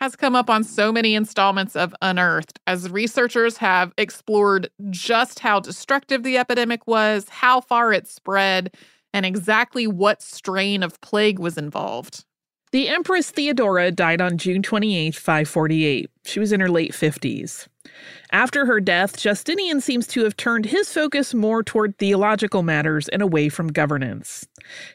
has 0.00 0.16
come 0.16 0.34
up 0.34 0.48
on 0.48 0.64
so 0.64 0.90
many 0.90 1.14
installments 1.14 1.76
of 1.76 1.94
Unearthed 2.00 2.58
as 2.66 2.88
researchers 2.88 3.58
have 3.58 3.92
explored 3.98 4.70
just 4.88 5.40
how 5.40 5.60
destructive 5.60 6.22
the 6.22 6.38
epidemic 6.38 6.86
was, 6.86 7.28
how 7.28 7.60
far 7.60 7.92
it 7.92 8.08
spread, 8.08 8.74
and 9.12 9.26
exactly 9.26 9.86
what 9.86 10.22
strain 10.22 10.82
of 10.82 11.00
plague 11.00 11.38
was 11.38 11.58
involved. 11.58 12.24
The 12.72 12.88
Empress 12.88 13.32
Theodora 13.32 13.90
died 13.90 14.20
on 14.20 14.38
June 14.38 14.62
28, 14.62 15.16
548. 15.16 16.08
She 16.24 16.38
was 16.38 16.52
in 16.52 16.60
her 16.60 16.68
late 16.68 16.92
50s. 16.92 17.66
After 18.30 18.64
her 18.64 18.80
death, 18.80 19.18
Justinian 19.18 19.80
seems 19.80 20.06
to 20.08 20.22
have 20.22 20.36
turned 20.36 20.66
his 20.66 20.92
focus 20.92 21.34
more 21.34 21.64
toward 21.64 21.98
theological 21.98 22.62
matters 22.62 23.08
and 23.08 23.22
away 23.22 23.48
from 23.48 23.72
governance. 23.72 24.46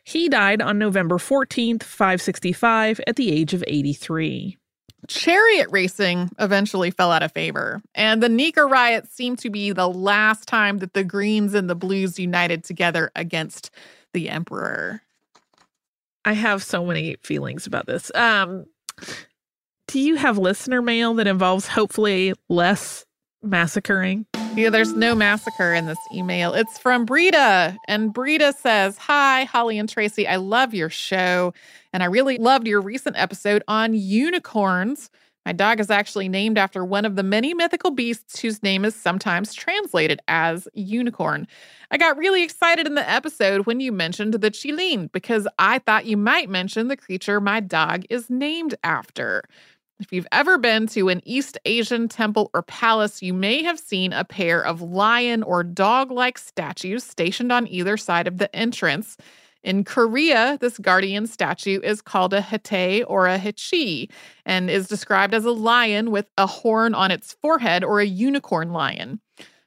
He 0.06 0.30
died 0.30 0.62
on 0.62 0.80
November 0.80 1.18
14, 1.18 1.80
565, 1.80 3.02
at 3.06 3.18
the 3.18 3.30
age 3.30 3.54
of 3.54 3.62
83. 3.68 4.58
Chariot 5.08 5.68
racing 5.72 6.30
eventually 6.40 6.92
fell 6.92 7.12
out 7.12 7.24
of 7.24 7.32
favor, 7.32 7.82
and 7.94 8.22
the 8.22 8.30
Nika 8.30 8.66
riots 8.66 9.14
seemed 9.14 9.40
to 9.40 9.50
be 9.50 9.72
the 9.72 9.90
last 9.90 10.48
time 10.48 10.80
that 10.80 10.94
the 10.94 11.04
Greens 11.04 11.54
and 11.54 11.70
the 11.70 11.76
Blues 11.76 12.20
united 12.20 12.64
together 12.64 13.12
against 13.16 13.72
the 14.14 14.30
Emperor. 14.30 15.02
I 16.24 16.34
have 16.34 16.64
so 16.64 16.86
many 16.86 17.18
feelings 17.22 17.68
about 17.68 17.86
this. 17.86 18.12
Um, 18.16 18.66
do 19.88 20.00
you 20.00 20.16
have 20.16 20.38
listener 20.38 20.82
mail 20.82 21.14
that 21.16 21.28
involves 21.28 21.68
hopefully 21.68 22.34
less 22.50 23.06
massacring? 23.44 24.26
Yeah, 24.56 24.70
there's 24.70 24.94
no 24.94 25.16
massacre 25.16 25.74
in 25.74 25.86
this 25.86 25.98
email. 26.14 26.54
It's 26.54 26.78
from 26.78 27.04
Brita. 27.04 27.78
And 27.90 28.14
Brita 28.14 28.54
says, 28.54 28.98
Hi, 29.00 29.44
Holly 29.44 29.78
and 29.78 29.90
Tracy. 29.90 30.26
I 30.26 30.38
love 30.38 30.74
your 30.74 30.90
show. 30.90 31.54
And 31.92 32.02
I 32.02 32.06
really 32.06 32.38
loved 32.38 32.66
your 32.66 32.80
recent 32.80 33.18
episode 33.20 33.64
on 33.68 33.94
unicorns. 33.94 35.10
My 35.46 35.52
dog 35.52 35.82
is 35.82 35.92
actually 35.92 36.30
named 36.30 36.58
after 36.58 36.86
one 36.86 37.04
of 37.04 37.18
the 37.18 37.22
many 37.22 37.54
mythical 37.54 37.92
beasts 37.92 38.40
whose 38.40 38.64
name 38.64 38.86
is 38.86 38.96
sometimes 38.96 39.54
translated 39.54 40.22
as 40.30 40.70
unicorn. 40.74 41.48
I 41.92 41.98
got 41.98 42.18
really 42.18 42.42
excited 42.42 42.88
in 42.88 42.96
the 42.96 43.08
episode 43.08 43.66
when 43.66 43.82
you 43.82 43.92
mentioned 43.92 44.34
the 44.34 44.52
Qilin 44.52 45.12
because 45.12 45.48
I 45.60 45.80
thought 45.80 46.06
you 46.06 46.16
might 46.18 46.50
mention 46.50 46.88
the 46.88 46.98
creature 46.98 47.42
my 47.42 47.60
dog 47.60 48.06
is 48.10 48.30
named 48.30 48.76
after. 48.86 49.44
If 50.00 50.12
you've 50.12 50.28
ever 50.34 50.58
been 50.58 50.88
to 50.88 51.08
an 51.08 51.22
East 51.24 51.58
Asian 51.64 52.10
temple 52.10 52.52
or 52.54 52.62
palace, 52.64 53.22
you 53.22 53.34
may 53.34 53.64
have 53.64 53.80
seen 53.80 54.12
a 54.12 54.26
pair 54.26 54.62
of 54.62 54.82
lion 54.82 55.42
or 55.42 55.64
dog 55.64 56.12
like 56.12 56.38
statues 56.38 57.06
stationed 57.06 57.52
on 57.52 57.66
either 57.70 57.96
side 57.96 58.28
of 58.28 58.38
the 58.38 58.54
entrance. 58.54 59.16
In 59.64 59.86
Korea, 59.86 60.58
this 60.60 60.78
guardian 60.78 61.28
statue 61.28 61.80
is 61.82 62.02
called 62.02 62.34
a 62.34 62.42
haetae 62.42 63.06
or 63.08 63.28
a 63.28 63.40
haechi 63.40 64.10
and 64.46 64.70
is 64.70 64.88
described 64.88 65.34
as 65.34 65.46
a 65.46 65.52
lion 65.52 66.12
with 66.12 66.28
a 66.38 66.46
horn 66.46 66.94
on 66.94 67.10
its 67.10 67.34
forehead 67.42 67.84
or 67.84 68.02
a 68.02 68.06
unicorn 68.06 68.74
lion. 68.74 69.22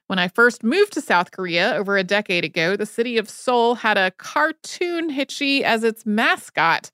When 0.09 0.19
I 0.19 0.29
first 0.29 0.63
moved 0.63 0.93
to 0.93 1.01
South 1.01 1.31
Korea 1.31 1.75
over 1.75 1.97
a 1.97 2.05
decade 2.05 2.45
ago, 2.45 2.77
the 2.77 2.87
city 2.87 3.17
of 3.17 3.31
Seoul 3.31 3.77
had 3.77 3.97
a 3.97 4.11
cartoon 4.13 5.11
haechi 5.11 5.63
as 5.63 5.85
its 5.85 6.05
mascot. 6.05 6.91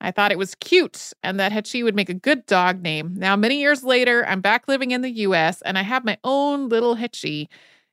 I 0.00 0.10
thought 0.10 0.32
it 0.32 0.38
was 0.38 0.54
cute 0.54 1.12
and 1.22 1.40
that 1.40 1.52
Hachi 1.52 1.82
would 1.82 1.96
make 1.96 2.08
a 2.08 2.14
good 2.14 2.46
dog 2.46 2.82
name. 2.82 3.14
Now, 3.16 3.36
many 3.36 3.60
years 3.60 3.82
later, 3.82 4.24
I'm 4.26 4.40
back 4.40 4.68
living 4.68 4.92
in 4.92 5.02
the 5.02 5.10
US 5.10 5.60
and 5.62 5.76
I 5.76 5.82
have 5.82 6.04
my 6.04 6.18
own 6.24 6.68
little 6.68 6.96
Hachi. 6.96 7.48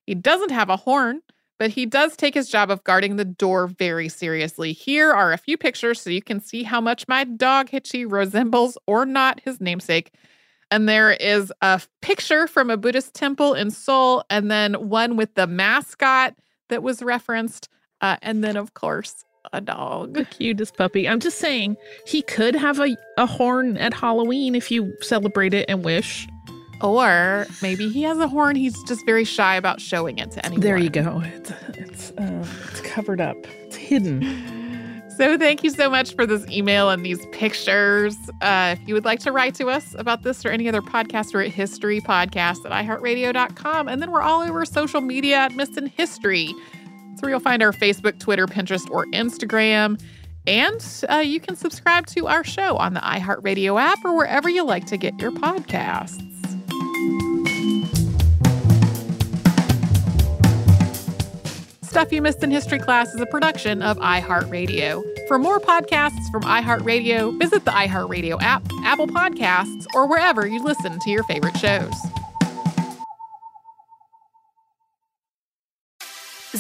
He 0.05 0.15
doesn't 0.15 0.51
have 0.51 0.69
a 0.69 0.77
horn, 0.77 1.21
but 1.57 1.71
he 1.71 1.85
does 1.85 2.15
take 2.15 2.33
his 2.33 2.49
job 2.49 2.69
of 2.69 2.83
guarding 2.83 3.15
the 3.15 3.25
door 3.25 3.67
very 3.67 4.09
seriously. 4.09 4.73
Here 4.73 5.11
are 5.11 5.33
a 5.33 5.37
few 5.37 5.57
pictures 5.57 6.01
so 6.01 6.09
you 6.09 6.21
can 6.21 6.39
see 6.39 6.63
how 6.63 6.81
much 6.81 7.07
my 7.07 7.23
dog 7.23 7.69
Hitchy 7.69 8.05
resembles 8.05 8.77
or 8.87 9.05
not 9.05 9.39
his 9.39 9.61
namesake. 9.61 10.11
And 10.71 10.89
there 10.89 11.11
is 11.11 11.53
a 11.61 11.81
picture 12.01 12.47
from 12.47 12.69
a 12.69 12.77
Buddhist 12.77 13.13
temple 13.13 13.53
in 13.53 13.69
Seoul, 13.71 14.23
and 14.29 14.49
then 14.49 14.73
one 14.73 15.15
with 15.15 15.35
the 15.35 15.47
mascot 15.47 16.35
that 16.69 16.83
was 16.83 17.03
referenced. 17.03 17.69
Uh, 18.01 18.17
and 18.21 18.43
then, 18.43 18.57
of 18.57 18.73
course, 18.73 19.24
a 19.53 19.61
dog. 19.61 20.13
The 20.13 20.25
cutest 20.25 20.77
puppy. 20.77 21.07
I'm 21.07 21.19
just 21.19 21.37
saying, 21.37 21.77
he 22.05 22.21
could 22.21 22.55
have 22.55 22.79
a, 22.79 22.95
a 23.17 23.25
horn 23.25 23.77
at 23.77 23.93
Halloween 23.93 24.55
if 24.55 24.71
you 24.71 24.95
celebrate 25.01 25.53
it 25.53 25.65
and 25.69 25.83
wish. 25.83 26.27
Or 26.81 27.47
maybe 27.61 27.89
he 27.89 28.03
has 28.03 28.17
a 28.17 28.27
horn. 28.27 28.55
He's 28.55 28.81
just 28.83 29.05
very 29.05 29.23
shy 29.23 29.55
about 29.55 29.79
showing 29.79 30.17
it 30.17 30.31
to 30.31 30.45
anyone. 30.45 30.61
There 30.61 30.77
you 30.77 30.89
go. 30.89 31.21
It's 31.23 31.51
it's, 31.69 32.11
uh, 32.11 32.45
it's 32.69 32.81
covered 32.81 33.21
up. 33.21 33.37
It's 33.63 33.75
hidden. 33.75 35.01
So, 35.17 35.37
thank 35.37 35.63
you 35.63 35.69
so 35.69 35.89
much 35.89 36.13
for 36.13 36.25
this 36.25 36.45
email 36.49 36.89
and 36.89 37.05
these 37.05 37.25
pictures. 37.27 38.17
Uh, 38.41 38.75
if 38.77 38.85
you 38.85 38.93
would 38.93 39.05
like 39.05 39.21
to 39.21 39.31
write 39.31 39.55
to 39.55 39.67
us 39.67 39.95
about 39.97 40.23
this 40.23 40.45
or 40.45 40.49
any 40.49 40.67
other 40.67 40.81
podcast, 40.81 41.33
we're 41.33 41.43
at 41.43 41.51
history 41.51 42.01
podcast 42.01 42.65
at 42.69 42.73
iheartradio.com. 42.73 43.87
And 43.87 44.01
then 44.01 44.11
we're 44.11 44.21
all 44.21 44.41
over 44.41 44.65
social 44.65 44.99
media 44.99 45.37
at 45.37 45.55
Missed 45.55 45.77
in 45.77 45.85
History. 45.87 46.53
Where 47.21 47.31
you'll 47.31 47.39
find 47.39 47.63
our 47.63 47.71
Facebook, 47.71 48.19
Twitter, 48.19 48.45
Pinterest, 48.45 48.89
or 48.91 49.05
Instagram. 49.07 49.99
And 50.47 51.05
uh, 51.09 51.17
you 51.17 51.39
can 51.39 51.55
subscribe 51.55 52.05
to 52.07 52.27
our 52.27 52.43
show 52.43 52.77
on 52.77 52.93
the 52.93 52.99
iHeartRadio 52.99 53.81
app 53.81 54.05
or 54.05 54.15
wherever 54.15 54.47
you 54.47 54.63
like 54.63 54.85
to 54.87 54.97
get 54.97 55.19
your 55.19 55.31
podcasts. 55.31 56.21
Stuff 61.81 62.11
You 62.11 62.21
Missed 62.21 62.43
in 62.43 62.51
History 62.51 62.77
Class 62.77 63.13
is 63.15 63.21
a 63.21 63.25
production 63.25 63.81
of 63.81 63.97
iHeartRadio. 63.99 65.01
For 65.29 65.39
more 65.39 65.59
podcasts 65.59 66.29
from 66.29 66.43
iHeartRadio, 66.43 67.39
visit 67.39 67.63
the 67.63 67.71
iHeartRadio 67.71 68.41
app, 68.41 68.63
Apple 68.83 69.07
Podcasts, 69.07 69.87
or 69.95 70.05
wherever 70.05 70.45
you 70.45 70.61
listen 70.61 70.99
to 70.99 71.09
your 71.09 71.23
favorite 71.23 71.57
shows. 71.57 71.93